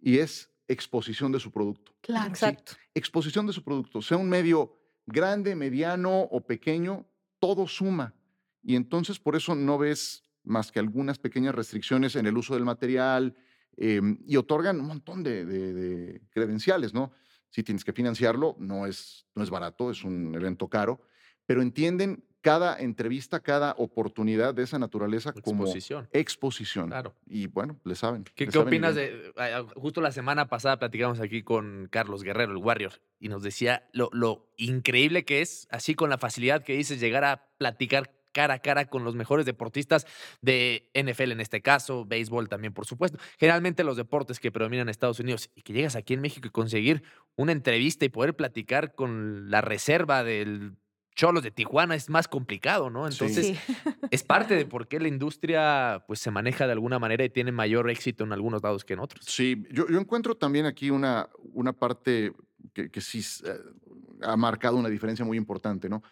y 0.00 0.18
es 0.18 0.50
exposición 0.68 1.32
de 1.32 1.40
su 1.40 1.50
producto. 1.50 1.92
Claro. 2.00 2.28
Exacto. 2.28 2.72
exposición 2.94 3.46
de 3.46 3.52
su 3.52 3.62
producto. 3.62 4.00
Sea 4.00 4.16
un 4.16 4.28
medio 4.28 4.72
grande, 5.06 5.54
mediano 5.54 6.20
o 6.22 6.46
pequeño, 6.46 7.06
todo 7.38 7.66
suma. 7.66 8.14
Y 8.68 8.76
entonces 8.76 9.18
por 9.18 9.34
eso 9.34 9.54
no 9.54 9.78
ves 9.78 10.24
más 10.44 10.70
que 10.70 10.78
algunas 10.78 11.18
pequeñas 11.18 11.54
restricciones 11.54 12.16
en 12.16 12.26
el 12.26 12.36
uso 12.36 12.52
del 12.52 12.66
material 12.66 13.34
em, 13.78 14.18
y 14.26 14.36
otorgan 14.36 14.78
un 14.78 14.88
montón 14.88 15.22
de, 15.22 16.20
credenciales, 16.28 16.92
¿no? 16.92 17.10
Si 17.48 17.62
tienes 17.62 17.82
que 17.82 17.94
financiarlo, 17.94 18.56
no 18.58 18.86
es, 18.86 19.26
no 19.34 19.42
es 19.42 19.48
barato, 19.48 19.90
es 19.90 20.04
un 20.04 20.34
evento 20.34 20.68
caro, 20.68 21.00
pero 21.46 21.62
entienden 21.62 22.22
cada 22.42 22.78
entrevista, 22.78 23.40
cada 23.40 23.72
oportunidad 23.78 24.52
de 24.52 24.64
esa 24.64 24.78
naturaleza 24.78 25.32
como 25.32 25.64
exposición. 26.12 26.88
Claro. 26.88 27.14
Y 27.26 27.46
bueno, 27.46 27.80
le 27.84 27.94
saben. 27.94 28.24
¿Qué, 28.34 28.48
¿qué 28.48 28.58
opinas 28.58 28.94
de.? 28.94 29.32
Justo 29.76 30.02
la 30.02 30.12
semana 30.12 30.46
pasada 30.48 30.78
platicamos 30.78 31.20
aquí 31.20 31.42
con 31.42 31.88
Carlos 31.90 32.22
Guerrero, 32.22 32.52
el 32.52 32.58
Warrior, 32.58 33.00
y 33.18 33.30
nos 33.30 33.42
decía 33.42 33.88
lo, 33.94 34.10
lo 34.12 34.52
increíble 34.58 35.24
que 35.24 35.40
es, 35.40 35.68
así 35.70 35.94
con 35.94 36.10
la 36.10 36.18
facilidad 36.18 36.62
que 36.62 36.74
dices, 36.74 37.00
llegar 37.00 37.24
a 37.24 37.48
platicar 37.56 38.17
cara 38.38 38.54
a 38.54 38.58
cara 38.60 38.84
con 38.88 39.02
los 39.02 39.16
mejores 39.16 39.46
deportistas 39.46 40.06
de 40.42 40.92
NFL 40.94 41.32
en 41.32 41.40
este 41.40 41.60
caso, 41.60 42.04
béisbol 42.04 42.48
también, 42.48 42.72
por 42.72 42.86
supuesto. 42.86 43.18
Generalmente 43.36 43.82
los 43.82 43.96
deportes 43.96 44.38
que 44.38 44.52
predominan 44.52 44.86
en 44.86 44.90
Estados 44.90 45.18
Unidos 45.18 45.50
y 45.56 45.62
que 45.62 45.72
llegas 45.72 45.96
aquí 45.96 46.14
en 46.14 46.20
México 46.20 46.46
y 46.46 46.50
conseguir 46.50 47.02
una 47.34 47.50
entrevista 47.50 48.04
y 48.04 48.10
poder 48.10 48.36
platicar 48.36 48.94
con 48.94 49.50
la 49.50 49.60
reserva 49.60 50.22
del 50.22 50.76
Cholos 51.16 51.42
de 51.42 51.50
Tijuana 51.50 51.96
es 51.96 52.08
más 52.10 52.28
complicado, 52.28 52.90
¿no? 52.90 53.08
Entonces, 53.08 53.58
es 54.12 54.22
parte 54.22 54.54
de 54.54 54.66
por 54.66 54.86
qué 54.86 55.00
la 55.00 55.08
industria 55.08 56.04
pues 56.06 56.20
se 56.20 56.30
maneja 56.30 56.66
de 56.66 56.74
alguna 56.74 57.00
manera 57.00 57.24
y 57.24 57.30
tiene 57.30 57.50
mayor 57.50 57.90
éxito 57.90 58.22
en 58.22 58.32
algunos 58.32 58.62
lados 58.62 58.84
que 58.84 58.92
en 58.92 59.00
otros. 59.00 59.24
Sí, 59.26 59.66
yo, 59.72 59.88
yo 59.88 59.98
encuentro 59.98 60.36
también 60.36 60.64
aquí 60.64 60.90
una, 60.90 61.28
una 61.54 61.72
parte 61.72 62.34
que, 62.72 62.88
que 62.88 63.00
sí 63.00 63.20
eh, 63.44 63.58
ha 64.22 64.36
marcado 64.36 64.76
una 64.76 64.88
diferencia 64.88 65.24
muy 65.24 65.36
importante, 65.36 65.88
¿no? 65.88 66.04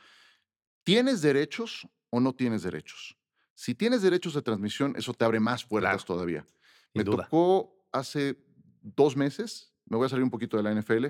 Tienes 0.82 1.22
derechos 1.22 1.86
o 2.10 2.20
no 2.20 2.34
tienes 2.34 2.62
derechos. 2.62 3.16
Si 3.54 3.74
tienes 3.74 4.02
derechos 4.02 4.34
de 4.34 4.42
transmisión, 4.42 4.94
eso 4.96 5.14
te 5.14 5.24
abre 5.24 5.40
más 5.40 5.64
puertas 5.64 6.04
todavía. 6.04 6.46
Me 6.94 7.04
tocó 7.04 7.86
hace 7.92 8.36
dos 8.82 9.16
meses, 9.16 9.72
me 9.86 9.96
voy 9.96 10.06
a 10.06 10.08
salir 10.08 10.24
un 10.24 10.30
poquito 10.30 10.56
de 10.56 10.62
la 10.62 10.72
NFL. 10.72 11.06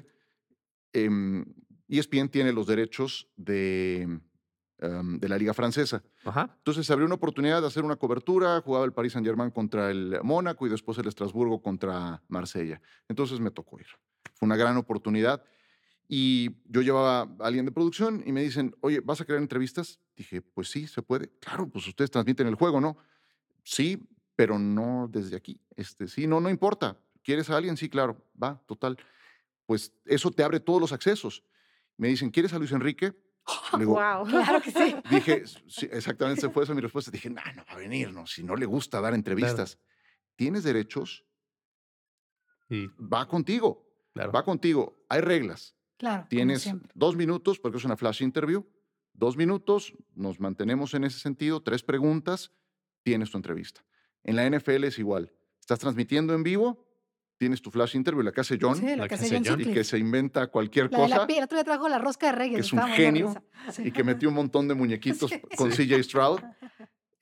Eh, 0.92 1.44
ESPN 1.88 2.28
tiene 2.28 2.52
los 2.52 2.66
derechos 2.66 3.28
de, 3.36 4.20
em, 4.78 5.18
de 5.18 5.28
la 5.28 5.38
Liga 5.38 5.54
Francesa. 5.54 6.02
Entonces 6.58 6.86
se 6.86 6.92
abrió 6.92 7.06
una 7.06 7.14
oportunidad 7.14 7.60
de 7.60 7.68
hacer 7.68 7.84
una 7.84 7.96
cobertura. 7.96 8.60
Jugaba 8.60 8.84
el 8.84 8.92
Paris 8.92 9.12
Saint-Germain 9.12 9.50
contra 9.50 9.90
el 9.90 10.18
Mónaco 10.22 10.66
y 10.66 10.70
después 10.70 10.98
el 10.98 11.06
Estrasburgo 11.06 11.62
contra 11.62 12.22
Marsella. 12.28 12.80
Entonces 13.08 13.40
me 13.40 13.50
tocó 13.50 13.78
ir. 13.78 13.86
Fue 14.34 14.46
una 14.46 14.56
gran 14.56 14.76
oportunidad. 14.76 15.44
Y 16.08 16.56
yo 16.66 16.82
llevaba 16.82 17.22
a 17.22 17.46
alguien 17.46 17.64
de 17.64 17.72
producción 17.72 18.22
y 18.24 18.32
me 18.32 18.42
dicen, 18.42 18.74
oye, 18.80 19.00
¿vas 19.00 19.20
a 19.20 19.24
crear 19.24 19.40
entrevistas? 19.40 20.00
Dije, 20.16 20.40
pues 20.40 20.70
sí, 20.70 20.86
se 20.86 21.02
puede. 21.02 21.30
Claro, 21.40 21.68
pues 21.68 21.86
ustedes 21.88 22.10
transmiten 22.10 22.46
el 22.46 22.54
juego, 22.54 22.80
¿no? 22.80 22.96
Sí, 23.64 24.08
pero 24.36 24.58
no 24.58 25.08
desde 25.10 25.36
aquí. 25.36 25.60
Este, 25.74 26.06
sí, 26.06 26.26
no, 26.26 26.40
no 26.40 26.48
importa. 26.48 26.96
¿Quieres 27.22 27.50
a 27.50 27.56
alguien? 27.56 27.76
Sí, 27.76 27.88
claro, 27.88 28.24
va, 28.40 28.62
total. 28.66 28.96
Pues 29.66 29.92
eso 30.04 30.30
te 30.30 30.44
abre 30.44 30.60
todos 30.60 30.80
los 30.80 30.92
accesos. 30.92 31.42
Me 31.96 32.08
dicen, 32.08 32.30
¿quieres 32.30 32.52
a 32.52 32.58
Luis 32.58 32.70
Enrique? 32.70 33.12
wow, 33.72 34.24
claro 34.26 34.60
que 34.60 34.70
sí. 34.70 34.94
Dije, 35.10 35.44
exactamente, 35.92 36.40
se 36.40 36.50
fue 36.50 36.64
esa 36.64 36.74
mi 36.74 36.80
respuesta. 36.80 37.10
Dije, 37.10 37.30
no, 37.30 37.42
no 37.54 37.64
va 37.64 37.72
a 37.72 37.76
venir, 37.76 38.12
no, 38.12 38.26
si 38.26 38.44
no 38.44 38.54
le 38.54 38.66
gusta 38.66 39.00
dar 39.00 39.14
entrevistas. 39.14 39.78
¿Tienes 40.36 40.62
derechos? 40.62 41.24
Y... 42.68 42.86
Va 42.98 43.26
contigo. 43.26 43.88
Claro. 44.12 44.32
Va 44.32 44.44
contigo. 44.44 45.04
Hay 45.08 45.20
reglas. 45.20 45.76
Claro. 45.96 46.26
Tienes 46.28 46.70
dos 46.94 47.16
minutos, 47.16 47.58
porque 47.58 47.78
es 47.78 47.84
una 47.84 47.96
flash 47.96 48.22
interview, 48.22 48.64
dos 49.12 49.36
minutos, 49.36 49.94
nos 50.14 50.38
mantenemos 50.40 50.94
en 50.94 51.04
ese 51.04 51.18
sentido, 51.18 51.62
tres 51.62 51.82
preguntas, 51.82 52.52
tienes 53.02 53.30
tu 53.30 53.38
entrevista. 53.38 53.84
En 54.24 54.36
la 54.36 54.48
NFL 54.48 54.84
es 54.84 54.98
igual. 54.98 55.32
Estás 55.60 55.78
transmitiendo 55.78 56.34
en 56.34 56.42
vivo, 56.42 56.84
tienes 57.38 57.62
tu 57.62 57.70
flash 57.70 57.96
interview, 57.96 58.22
la 58.22 58.32
que 58.32 58.40
hace 58.42 58.58
John, 58.60 58.76
Sí, 58.76 58.84
la 58.86 58.96
la 58.96 59.02
que 59.04 59.08
que 59.10 59.14
hace 59.14 59.24
hace 59.26 59.36
John 59.36 59.44
John. 59.62 59.70
y 59.70 59.74
que 59.74 59.84
se 59.84 59.98
inventa 59.98 60.46
cualquier 60.48 60.90
La 60.92 60.98
de 60.98 61.08
la 61.08 61.16
cosa, 61.16 61.22
otro 61.44 61.56
día 61.56 61.64
trajo 61.64 61.88
la 61.88 61.98
rosca 61.98 62.26
de 62.26 62.32
Reyes. 62.32 62.54
que 62.56 62.60
es 62.60 62.72
un 62.72 62.82
genio. 62.88 63.34
Sí. 63.70 63.82
y 63.86 63.90
que 63.92 64.04
metió 64.04 64.28
un 64.28 64.34
montón 64.34 64.68
de 64.68 64.74
muñequitos 64.82 65.30
Sí, 65.30 65.40
con 65.56 65.70
CJ 65.70 66.02
Stroud. 66.02 66.40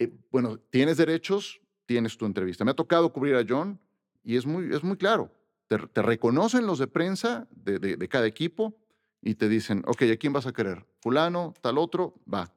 Eh, 0.01 0.13
bueno, 0.33 0.59
tienes 0.59 0.97
derechos, 0.97 1.61
tienes 1.87 2.19
tu 2.19 2.27
entrevista. 2.27 2.65
Me 2.65 2.73
ha 2.73 2.75
tocado 2.75 3.13
cubrir 3.13 3.37
a 3.37 3.45
John 3.49 3.81
y 4.25 4.37
es 4.37 4.45
muy, 4.45 4.75
es 4.75 4.83
muy 4.83 4.97
claro. 4.97 5.31
Te, 5.69 5.79
te 5.79 6.03
reconocen 6.03 6.67
los 6.67 6.79
de 6.79 6.87
prensa 6.87 7.49
de, 7.51 7.79
de- 7.79 7.97
de 7.97 8.09
cada 8.09 8.27
equipo 8.27 8.77
y 9.23 9.35
te 9.37 9.49
dicen, 9.49 9.83
ok, 9.87 10.03
¿a 10.13 10.17
quién 10.17 10.33
vas 10.33 10.47
a 10.47 10.53
querer? 10.53 10.85
Fulano, 11.01 11.55
tal 11.61 11.79
otro, 11.79 12.15
va. 12.33 12.53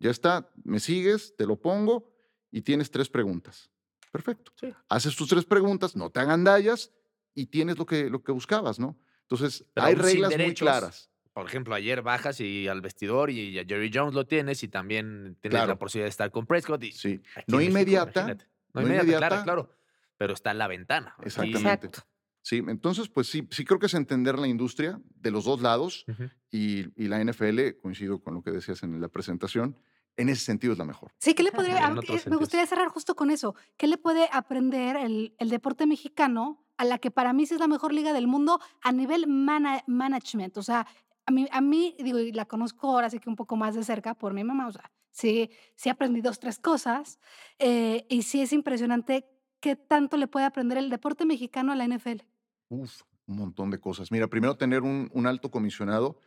Ya 0.00 0.10
está, 0.10 0.50
me 0.64 0.80
sigues, 0.80 1.34
te 1.36 1.46
lo 1.46 1.56
pongo 1.60 2.10
y 2.50 2.62
tienes 2.62 2.90
tres 2.90 3.08
preguntas. 3.10 3.70
Perfecto. 4.10 4.52
Sí. 4.56 4.72
Haces 4.88 5.14
tus 5.16 5.28
tres 5.28 5.44
preguntas, 5.44 5.94
no 5.96 6.08
te 6.10 6.20
agandallas 6.20 6.92
y 7.34 7.46
tienes 7.46 7.76
lo 7.78 7.84
que, 7.84 8.08
lo 8.08 8.22
que 8.22 8.32
buscabas, 8.32 8.78
¿no? 8.78 8.96
Entonces, 9.22 9.66
Pero 9.74 9.86
hay 9.86 9.94
reglas 9.94 10.36
muy 10.38 10.54
claras. 10.54 11.10
Por 11.34 11.46
ejemplo, 11.46 11.74
ayer 11.74 12.00
bajas 12.02 12.40
y 12.40 12.66
al 12.66 12.80
vestidor 12.80 13.30
y 13.30 13.58
a 13.58 13.64
Jerry 13.64 13.90
Jones 13.92 14.14
lo 14.14 14.26
tienes 14.26 14.62
y 14.62 14.68
también 14.68 15.36
tienes 15.40 15.56
Claro. 15.56 15.68
la 15.74 15.78
posibilidad 15.78 16.06
de 16.06 16.10
estar 16.10 16.30
con 16.30 16.46
Prescott. 16.46 16.82
Y 16.82 16.92
Sí. 16.92 17.20
No 17.46 17.58
México, 17.58 17.70
inmediata, 17.78 18.36
no 18.72 18.80
inmediata, 18.82 19.44
claro. 19.44 19.70
Pero 20.16 20.32
está 20.32 20.50
en 20.52 20.58
la 20.58 20.66
ventana. 20.66 21.14
Exactamente. 21.22 21.58
Exacto. 21.86 22.08
Sí, 22.48 22.62
entonces, 22.66 23.08
pues 23.10 23.26
sí, 23.26 23.46
sí 23.50 23.62
creo 23.66 23.78
que 23.78 23.84
es 23.86 23.94
entender 23.94 24.38
la 24.38 24.48
industria 24.48 24.98
de 25.16 25.30
los 25.30 25.44
dos 25.44 25.60
lados 25.60 26.06
y, 26.50 26.86
y 27.02 27.08
la 27.08 27.22
NFL, 27.22 27.76
coincido 27.82 28.22
con 28.22 28.32
lo 28.32 28.42
que 28.42 28.50
decías 28.50 28.82
en 28.82 28.98
la 29.02 29.08
presentación, 29.08 29.76
en 30.16 30.30
ese 30.30 30.44
sentido 30.46 30.72
es 30.72 30.78
la 30.78 30.86
mejor. 30.86 31.12
Sí, 31.18 31.34
¿qué 31.34 31.42
le 31.42 31.52
podría, 31.52 31.86
a- 31.86 31.90
eh, 31.90 32.22
me 32.30 32.36
gustaría 32.36 32.64
cerrar 32.66 32.88
justo 32.88 33.14
con 33.14 33.30
eso. 33.30 33.54
¿Qué 33.76 33.86
le 33.86 33.98
puede 33.98 34.30
aprender 34.32 34.96
el, 34.96 35.34
el 35.38 35.50
deporte 35.50 35.84
mexicano 35.86 36.64
a 36.78 36.84
la 36.86 36.96
que 36.96 37.10
para 37.10 37.34
mí 37.34 37.44
sí 37.44 37.52
es 37.52 37.60
la 37.60 37.68
mejor 37.68 37.92
liga 37.92 38.14
del 38.14 38.26
mundo 38.28 38.60
a 38.80 38.92
nivel 38.92 39.26
mana- 39.26 39.84
management? 39.86 40.56
O 40.56 40.62
sea, 40.62 40.86
a 41.26 41.30
mí, 41.30 41.46
a 41.52 41.60
mí, 41.60 41.96
digo, 41.98 42.18
y 42.18 42.32
la 42.32 42.46
conozco 42.46 42.90
ahora 42.92 43.10
sí 43.10 43.18
que 43.18 43.28
un 43.28 43.36
poco 43.36 43.56
más 43.56 43.74
de 43.74 43.84
cerca 43.84 44.14
por 44.14 44.32
mi 44.32 44.42
mamá, 44.42 44.68
o 44.68 44.72
sea, 44.72 44.90
sí, 45.10 45.50
sí 45.76 45.90
aprendí 45.90 46.22
dos, 46.22 46.40
tres 46.40 46.58
cosas 46.58 47.20
eh, 47.58 48.06
y 48.08 48.22
sí 48.22 48.40
es 48.40 48.54
impresionante 48.54 49.26
qué 49.60 49.76
tanto 49.76 50.16
le 50.16 50.28
puede 50.28 50.46
aprender 50.46 50.78
el 50.78 50.88
deporte 50.88 51.26
mexicano 51.26 51.72
a 51.72 51.76
la 51.76 51.84
NFL. 51.86 52.22
Uf, 52.68 53.02
un 53.26 53.36
montón 53.36 53.70
de 53.70 53.78
cosas. 53.78 54.10
Mira, 54.10 54.26
primero 54.28 54.56
tener 54.56 54.82
un, 54.82 55.10
un 55.12 55.26
alto 55.26 55.50
comisionado 55.50 56.20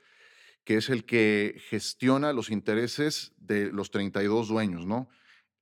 que 0.64 0.78
es 0.78 0.90
el 0.90 1.06
que 1.06 1.60
gestiona 1.70 2.34
los 2.34 2.50
intereses 2.52 3.34
de 3.38 3.72
los 3.72 3.90
32 3.90 4.48
dueños, 4.48 4.86
¿no? 4.86 5.10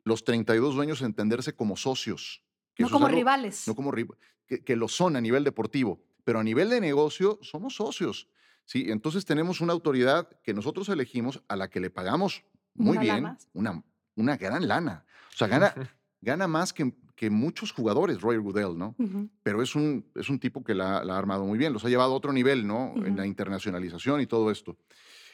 Los 0.04 0.24
32 0.26 0.76
dueños 0.76 1.02
entenderse 1.02 1.54
como 1.56 1.78
socios. 1.78 2.44
que 2.76 2.84
No 2.84 2.90
como 2.90 3.06
algo- 3.08 3.18
rivales. 3.18 3.68
no 3.68 3.76
como 3.76 3.92
rival, 3.92 4.18
que, 4.48 4.64
que 4.64 4.76
lo 4.76 4.88
son 4.90 5.16
a 5.16 5.22
nivel 5.22 5.44
deportivo, 5.44 6.02
pero 6.26 6.40
a 6.40 6.44
nivel 6.44 6.70
de 6.70 6.82
negocio 6.82 7.40
somos 7.42 7.76
socios. 7.76 8.28
¿sí? 8.66 8.86
Entonces 8.90 9.24
tenemos 9.26 9.62
una 9.62 9.72
autoridad 9.74 10.30
que 10.44 10.54
nosotros 10.54 10.90
elegimos 10.90 11.42
a 11.48 11.56
la 11.56 11.70
que 11.70 11.80
le 11.80 11.90
pagamos 11.90 12.44
muy 12.74 12.98
Una 12.98 13.02
bien, 13.02 13.38
una, 13.54 13.84
una 14.16 14.38
gran 14.38 14.68
lana. 14.68 15.06
O 15.34 15.38
sea, 15.38 15.48
gana, 15.48 15.74
gana 16.22 16.48
más 16.48 16.74
que, 16.74 16.94
que 17.20 17.30
muchos 17.30 17.74
jugadores, 17.74 18.22
Roy 18.22 18.38
Goodell, 18.38 18.78
¿no? 18.78 18.96
Pero 19.44 19.62
es 19.62 19.76
un, 19.76 20.10
es 20.16 20.30
un 20.30 20.40
tipo 20.40 20.64
que 20.64 20.74
la, 20.74 21.04
la 21.04 21.16
ha 21.16 21.18
armado 21.18 21.44
muy 21.44 21.58
bien, 21.58 21.74
los 21.74 21.84
ha 21.84 21.90
llevado 21.90 22.14
a 22.14 22.16
otro 22.16 22.32
nivel, 22.32 22.66
¿no? 22.66 22.94
En 23.06 23.18
la 23.18 23.26
internacionalización 23.26 24.22
y 24.22 24.26
todo 24.26 24.50
esto. 24.52 24.78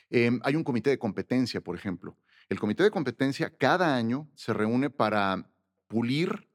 Em, 0.10 0.40
hay 0.44 0.56
un 0.56 0.64
comité 0.64 0.90
de 0.90 0.98
competencia, 0.98 1.62
por 1.62 1.76
ejemplo. 1.76 2.18
El 2.50 2.60
comité 2.60 2.82
de 2.82 2.90
competencia 2.90 3.56
cada 3.56 3.96
año 3.96 4.28
se 4.34 4.52
reúne 4.52 4.90
para 4.90 5.48
pulir 5.86 6.50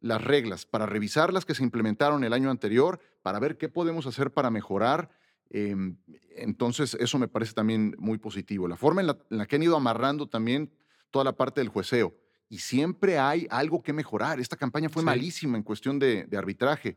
las 0.00 0.22
reglas, 0.22 0.64
para 0.64 0.86
revisar 0.86 1.32
las 1.32 1.44
que 1.44 1.56
se 1.56 1.64
implementaron 1.64 2.22
el 2.22 2.32
año 2.32 2.48
anterior, 2.48 3.00
para 3.22 3.40
ver 3.40 3.58
qué 3.58 3.68
podemos 3.68 4.06
hacer 4.06 4.32
para 4.32 4.48
mejorar. 4.48 5.10
Em, 5.50 5.96
entonces, 6.36 6.96
eso 7.00 7.18
me 7.18 7.26
parece 7.26 7.52
también 7.52 7.96
muy 7.98 8.18
positivo. 8.18 8.68
La 8.68 8.76
forma 8.76 9.00
en 9.00 9.08
la, 9.08 9.18
en 9.28 9.38
la 9.38 9.46
que 9.46 9.56
han 9.56 9.62
ido 9.64 9.74
amarrando 9.74 10.28
también 10.28 10.70
toda 11.10 11.24
la 11.24 11.32
parte 11.32 11.60
del 11.60 11.68
jueceo. 11.68 12.14
Y 12.48 12.58
siempre 12.58 13.18
hay 13.18 13.46
algo 13.50 13.82
que 13.82 13.92
mejorar. 13.92 14.40
Esta 14.40 14.56
campaña 14.56 14.88
fue 14.88 15.02
Sí. 15.02 15.06
malísima 15.06 15.56
en 15.58 15.62
cuestión 15.62 15.98
de, 15.98 16.24
de 16.24 16.36
arbitraje. 16.36 16.96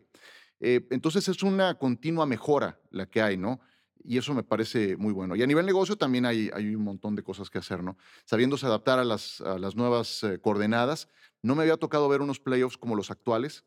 Eh, 0.59 0.87
entonces, 0.91 1.27
es 1.27 1.43
una 1.43 1.77
continua 1.77 2.25
mejora 2.25 2.79
la 2.89 3.05
que 3.07 3.21
hay, 3.21 3.35
¿no? 3.37 3.59
Y 4.03 4.17
eso 4.17 4.33
me 4.33 4.43
parece 4.43 4.95
muy 4.97 5.13
bueno. 5.13 5.35
Y 5.35 5.43
a 5.43 5.47
nivel 5.47 5.65
negocio 5.65 5.95
también 5.97 6.25
hay, 6.25 6.49
hay 6.53 6.73
un 6.73 6.83
montón 6.83 7.15
de 7.15 7.23
cosas 7.23 7.49
que 7.49 7.57
hacer, 7.59 7.83
¿no? 7.83 7.97
Sabiéndose 8.25 8.65
adaptar 8.65 8.97
a 8.97 9.03
las, 9.03 9.41
a 9.41 9.59
las 9.59 9.75
nuevas 9.75 10.23
eh, 10.23 10.39
coordenadas. 10.39 11.07
No 11.43 11.55
me 11.55 11.63
había 11.63 11.77
tocado 11.77 12.07
ver 12.09 12.21
unos 12.21 12.39
playoffs 12.39 12.77
como 12.77 12.95
los 12.95 13.11
actuales, 13.11 13.65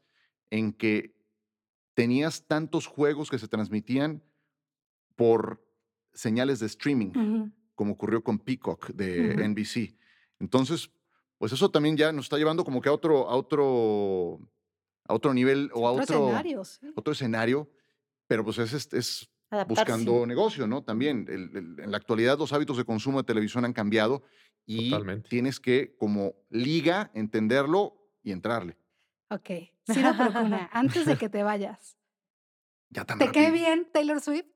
en 0.50 0.72
que 0.72 1.14
tenías 1.94 2.46
tantos 2.46 2.86
juegos 2.86 3.30
que 3.30 3.38
se 3.38 3.46
transmitían 3.48 4.22
por 5.16 5.64
señales 6.12 6.60
de 6.60 6.66
streaming, 6.66 7.50
como 7.74 7.92
ocurrió 7.92 8.22
con 8.24 8.38
Peacock 8.38 8.88
de. 8.88 9.36
NBC. 9.48 9.96
Entonces, 10.40 10.90
pues 11.38 11.52
eso 11.52 11.70
también 11.70 11.96
ya 11.96 12.12
nos 12.12 12.26
está 12.26 12.36
llevando 12.38 12.64
como 12.64 12.80
que 12.80 12.88
a 12.88 12.92
otro, 12.92 13.28
a 13.28 13.34
otro, 13.36 14.38
a 15.06 15.14
otro 15.14 15.34
nivel 15.34 15.70
o 15.74 15.86
a 15.86 15.92
Otro 15.92 16.02
otro, 16.04 16.24
escenario, 16.26 16.64
sí. 16.64 16.92
otro 16.96 17.12
escenario, 17.12 17.70
pero 18.26 18.44
pues 18.44 18.58
es, 18.58 18.92
es- 18.92 19.30
buscando 19.68 20.26
negocio, 20.26 20.66
¿no? 20.66 20.82
También 20.82 21.26
el- 21.28 21.56
el- 21.56 21.80
en 21.84 21.90
la 21.90 21.96
actualidad 21.96 22.38
los 22.38 22.52
hábitos 22.52 22.76
de 22.76 22.84
consumo 22.84 23.18
de 23.18 23.24
televisión 23.24 23.64
han 23.64 23.72
cambiado 23.72 24.22
y 24.66 24.90
Totalmente. 24.90 25.28
tienes 25.28 25.60
que 25.60 25.94
como 25.96 26.34
liga 26.50 27.10
entenderlo 27.14 27.94
y 28.22 28.32
entrarle. 28.32 28.76
Ok. 29.30 29.50
Ciro 29.92 30.12
Procuna, 30.16 30.68
antes 30.72 31.04
de 31.06 31.16
que 31.16 31.28
te 31.28 31.42
vayas, 31.42 31.96
Ya 32.90 33.04
tan 33.04 33.18
¿te 33.18 33.30
cae 33.30 33.50
bien 33.52 33.86
Taylor 33.92 34.20
Swift? 34.20 34.46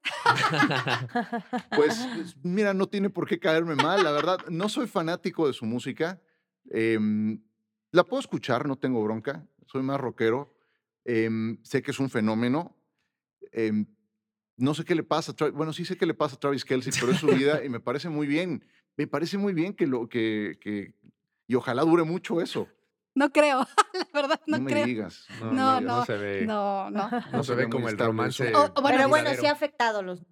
Pues 1.76 1.98
es- 2.20 2.36
mira, 2.42 2.74
no 2.74 2.86
tiene 2.88 3.10
por 3.10 3.26
qué 3.28 3.38
caerme 3.38 3.74
mal, 3.74 4.02
la 4.02 4.12
verdad. 4.12 4.38
No 4.48 4.68
soy 4.68 4.86
fanático 4.86 5.46
de 5.46 5.52
su 5.52 5.64
música. 5.64 6.20
Em, 6.70 7.40
la 7.92 8.04
puedo 8.04 8.20
escuchar, 8.20 8.66
no 8.66 8.76
tengo 8.76 9.02
bronca. 9.02 9.46
Soy 9.66 9.82
más 9.82 10.00
rockero. 10.00 10.54
em, 11.04 11.58
sé 11.64 11.80
que 11.82 11.90
es 11.92 11.98
un 12.00 12.10
fenómeno. 12.10 12.76
em, 13.52 13.86
no 14.58 14.74
sé 14.74 14.84
qué 14.84 14.94
le 14.94 15.02
pasa. 15.04 15.32
a 15.40 15.50
Bueno, 15.50 15.72
sí 15.72 15.84
sé 15.84 15.96
qué 15.96 16.04
le 16.04 16.12
pasa 16.14 16.36
a 16.36 16.38
Travis 16.40 16.64
Kelsey, 16.64 16.92
pero 17.00 17.12
es 17.12 17.18
su 17.18 17.28
vida 17.28 17.64
y 17.64 17.68
me 17.68 17.80
parece 17.80 18.08
muy 18.08 18.26
bien. 18.26 18.64
Me 18.96 19.06
parece 19.06 19.38
muy 19.38 19.52
bien 19.54 19.72
que 19.74 19.86
lo 19.86 20.08
que, 20.08 20.58
que- 20.60 20.94
y 21.46 21.54
ojalá 21.54 21.82
dure 21.82 22.02
mucho 22.04 22.40
eso. 22.42 22.68
No 23.14 23.30
creo, 23.32 23.60
la 24.12 24.20
verdad 24.22 24.40
no, 24.46 24.58
No, 24.58 24.64
me 24.64 24.70
creo. 24.72 24.84
digas. 24.86 25.26
No, 25.40 25.52
No, 25.52 25.80
no, 25.80 25.98
no, 25.98 26.04
se 26.04 26.16
ve. 26.18 26.44
No, 26.46 26.90
no. 26.90 27.08
No 27.32 27.42
se 27.42 27.52
se 27.52 27.54
ve 27.54 27.68
como 27.70 27.88
el 27.88 27.96
romance. 27.98 28.50
eso. 28.50 28.60
O- 28.60 28.72
o 28.78 28.82
bueno, 28.82 28.96
Pero 28.98 29.08
bueno, 29.08 29.30
sí 29.34 29.46
ha 29.46 29.52
afectado 29.52 30.02
los. 30.02 30.22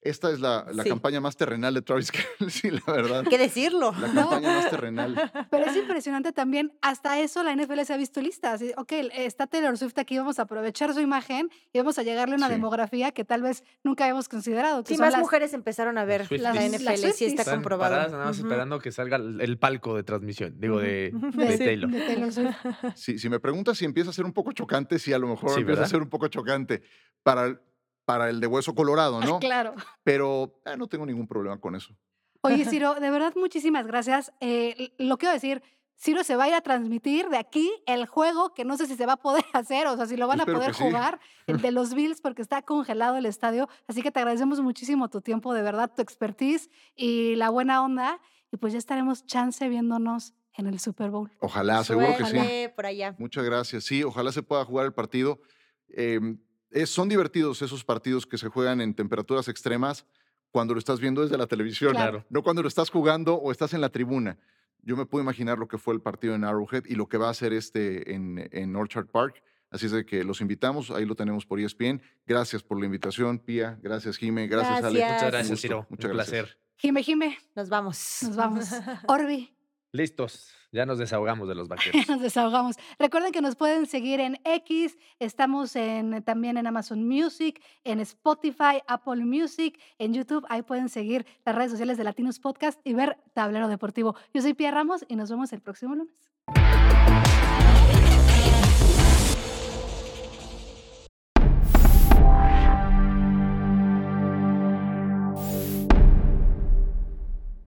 Esta 0.00 0.30
es 0.30 0.38
la, 0.38 0.64
la 0.72 0.84
Sí. 0.84 0.88
campaña 0.90 1.20
más 1.20 1.36
terrenal 1.36 1.74
de 1.74 1.82
Travis 1.82 2.12
Kelsey, 2.38 2.70
la 2.70 2.92
verdad. 2.92 3.24
¿Qué 3.28 3.36
decirlo? 3.36 3.92
La 4.00 4.08
No. 4.08 4.30
campaña 4.30 4.54
más 4.54 4.70
terrenal. 4.70 5.14
Pero 5.50 5.66
es 5.66 5.76
impresionante 5.76 6.32
también, 6.32 6.72
hasta 6.82 7.18
eso 7.18 7.42
la 7.42 7.52
NFL 7.54 7.80
se 7.84 7.94
ha 7.94 7.96
visto 7.96 8.20
lista. 8.20 8.52
Así, 8.52 8.72
ok, 8.76 8.92
está 9.12 9.48
Taylor 9.48 9.76
Swift 9.76 9.98
aquí, 9.98 10.16
vamos 10.16 10.38
a 10.38 10.42
aprovechar 10.42 10.94
su 10.94 11.00
imagen 11.00 11.50
y 11.72 11.78
vamos 11.78 11.98
a 11.98 12.04
llegarle 12.04 12.34
a 12.34 12.38
una 12.38 12.46
Sí. 12.46 12.52
demografía 12.52 13.10
que 13.10 13.24
tal 13.24 13.42
vez 13.42 13.64
nunca 13.82 14.04
habíamos 14.04 14.28
considerado. 14.28 14.82
Que 14.84 14.88
Sí, 14.90 14.94
son 14.94 15.06
más 15.06 15.12
las- 15.14 15.20
mujeres 15.20 15.52
empezaron 15.52 15.98
a 15.98 16.04
ver 16.04 16.30
la 16.30 16.54
NFL, 16.54 17.12
sí 17.12 17.24
está 17.24 17.44
comprobado. 17.44 17.90
paradas 17.92 18.12
nada 18.12 18.24
más 18.26 18.38
esperando 18.38 18.78
que 18.78 18.92
salga 18.92 19.16
el 19.16 19.58
palco 19.58 19.96
de 19.96 20.04
transmisión, 20.04 20.54
digo, 20.60 20.78
de, 20.80 21.10
de 21.12 21.52
Sí. 21.58 21.64
Taylor. 21.64 21.90
de 21.90 22.00
Taylor 22.02 22.32
Swift. 22.32 22.56
Si, 22.94 23.18
si 23.18 23.28
me 23.28 23.40
preguntas 23.40 23.76
si 23.76 23.84
empieza 23.84 24.10
a 24.10 24.12
ser 24.12 24.24
un 24.24 24.32
poco 24.32 24.52
chocante, 24.52 24.98
sí, 25.00 25.12
a 25.12 25.18
lo 25.18 25.26
mejor 25.26 25.50
Sí, 25.50 25.60
empieza 25.60 25.82
a 25.82 25.88
ser 25.88 26.00
un 26.02 26.08
poco 26.08 26.28
chocante 26.28 26.82
para 27.24 27.60
para 28.08 28.30
el 28.30 28.40
de 28.40 28.46
hueso 28.46 28.74
colorado, 28.74 29.20
¿no? 29.20 29.38
Claro. 29.38 29.74
Pero 30.02 30.62
ah, 30.64 30.76
no 30.76 30.86
tengo 30.86 31.04
ningún 31.04 31.28
problema 31.28 31.60
con 31.60 31.74
eso. 31.74 31.94
Oye, 32.40 32.64
Ciro, 32.70 32.94
de 32.94 33.10
verdad, 33.10 33.34
muchísimas 33.36 33.86
gracias. 33.86 34.32
Eh, 34.40 34.94
lo 34.96 35.18
quiero 35.18 35.34
decir, 35.34 35.62
Ciro 35.94 36.24
se 36.24 36.34
va 36.34 36.44
a 36.44 36.48
ir 36.48 36.54
a 36.54 36.62
transmitir 36.62 37.28
de 37.28 37.36
aquí 37.36 37.70
el 37.84 38.06
juego 38.06 38.54
que 38.54 38.64
no 38.64 38.78
sé 38.78 38.86
si 38.86 38.96
se 38.96 39.04
va 39.04 39.12
a 39.12 39.16
poder 39.18 39.44
hacer, 39.52 39.86
o 39.88 39.94
sea, 39.94 40.06
si 40.06 40.16
lo 40.16 40.26
van 40.26 40.40
a 40.40 40.46
poder 40.46 40.72
sí. 40.72 40.84
jugar, 40.84 41.20
el 41.46 41.60
de 41.60 41.70
los 41.70 41.92
Bills, 41.92 42.22
porque 42.22 42.40
está 42.40 42.62
congelado 42.62 43.18
el 43.18 43.26
estadio. 43.26 43.68
Así 43.86 44.00
que 44.00 44.10
te 44.10 44.20
agradecemos 44.20 44.62
muchísimo 44.62 45.10
tu 45.10 45.20
tiempo, 45.20 45.52
de 45.52 45.60
verdad, 45.60 45.92
tu 45.94 46.00
expertise 46.00 46.70
y 46.96 47.36
la 47.36 47.50
buena 47.50 47.84
onda. 47.84 48.22
Y 48.50 48.56
pues 48.56 48.72
ya 48.72 48.78
estaremos 48.78 49.26
chance 49.26 49.68
viéndonos 49.68 50.32
en 50.54 50.66
el 50.66 50.80
Super 50.80 51.10
Bowl. 51.10 51.30
Ojalá, 51.40 51.84
seguro 51.84 52.16
que 52.16 52.24
sí. 52.24 52.68
Por 52.74 52.86
allá. 52.86 53.14
Muchas 53.18 53.44
gracias. 53.44 53.84
Sí, 53.84 54.02
ojalá 54.02 54.32
se 54.32 54.42
pueda 54.42 54.64
jugar 54.64 54.86
el 54.86 54.94
partido. 54.94 55.42
Em, 55.90 56.38
es- 56.70 56.90
son 56.90 57.08
divertidos 57.08 57.62
esos 57.62 57.84
partidos 57.84 58.26
que 58.26 58.38
se 58.38 58.48
juegan 58.48 58.80
en 58.80 58.94
temperaturas 58.94 59.48
extremas 59.48 60.04
cuando 60.50 60.74
lo 60.74 60.78
estás 60.78 61.00
viendo 61.00 61.22
desde 61.22 61.36
la 61.38 61.46
televisión, 61.46 61.92
Claro. 61.92 62.24
no 62.30 62.42
cuando 62.42 62.62
lo 62.62 62.68
estás 62.68 62.90
jugando 62.90 63.34
o 63.34 63.52
estás 63.52 63.74
en 63.74 63.80
la 63.80 63.90
tribuna. 63.90 64.38
Yo 64.82 64.96
me 64.96 65.04
puedo 65.06 65.22
imaginar 65.22 65.58
lo 65.58 65.68
que 65.68 65.76
fue 65.76 65.92
el 65.94 66.00
partido 66.00 66.34
en 66.34 66.44
Arrowhead 66.44 66.84
y 66.86 66.94
lo 66.94 67.08
que 67.08 67.18
va 67.18 67.28
a 67.28 67.34
ser 67.34 67.52
este 67.52 68.14
en, 68.14 68.48
en 68.52 68.74
Orchard 68.76 69.06
Park. 69.06 69.42
Así 69.70 69.84
es 69.86 69.92
de 69.92 70.06
que 70.06 70.24
los 70.24 70.40
invitamos, 70.40 70.90
ahí 70.90 71.04
lo 71.04 71.14
tenemos 71.14 71.44
por 71.44 71.60
ESPN. 71.60 72.00
Gracias 72.26 72.62
por 72.62 72.78
la 72.80 72.86
invitación, 72.86 73.38
Pía. 73.38 73.78
Gracias, 73.82 74.16
Jime. 74.16 74.46
Gracias, 74.46 74.82
Ale. 74.82 75.00
Gracias. 75.00 75.12
Muchas 75.12 75.22
Un 75.24 75.30
gracias, 75.30 75.60
Ciro. 75.60 75.86
muchas 75.90 76.10
Un 76.10 76.16
gracias. 76.16 76.40
placer. 76.42 76.58
Jime, 76.76 77.02
Jime, 77.02 77.38
Nos 77.54 77.68
vamos. 77.68 78.18
nos 78.22 78.36
vamos. 78.36 78.66
Orbi. 79.08 79.54
Listos. 79.92 80.54
Ya 80.72 80.84
nos 80.86 80.98
desahogamos 80.98 81.48
de 81.48 81.54
los 81.54 81.68
vaqueros. 81.68 82.08
nos 82.08 82.20
desahogamos. 82.20 82.76
Recuerden 82.98 83.32
que 83.32 83.40
nos 83.40 83.56
pueden 83.56 83.86
seguir 83.86 84.20
en 84.20 84.38
X, 84.44 84.98
estamos 85.18 85.76
en, 85.76 86.22
también 86.22 86.56
en 86.56 86.66
Amazon 86.66 87.06
Music, 87.06 87.62
en 87.84 88.00
Spotify, 88.00 88.82
Apple 88.86 89.24
Music, 89.24 89.80
en 89.98 90.14
YouTube. 90.14 90.44
Ahí 90.48 90.62
pueden 90.62 90.88
seguir 90.88 91.26
las 91.44 91.54
redes 91.54 91.70
sociales 91.70 91.96
de 91.96 92.04
Latinos 92.04 92.38
Podcast 92.38 92.80
y 92.84 92.94
ver 92.94 93.16
Tablero 93.34 93.68
Deportivo. 93.68 94.14
Yo 94.34 94.42
soy 94.42 94.54
Pia 94.54 94.70
Ramos 94.70 95.04
y 95.08 95.16
nos 95.16 95.30
vemos 95.30 95.52
el 95.52 95.60
próximo 95.60 95.94
lunes. 95.94 96.37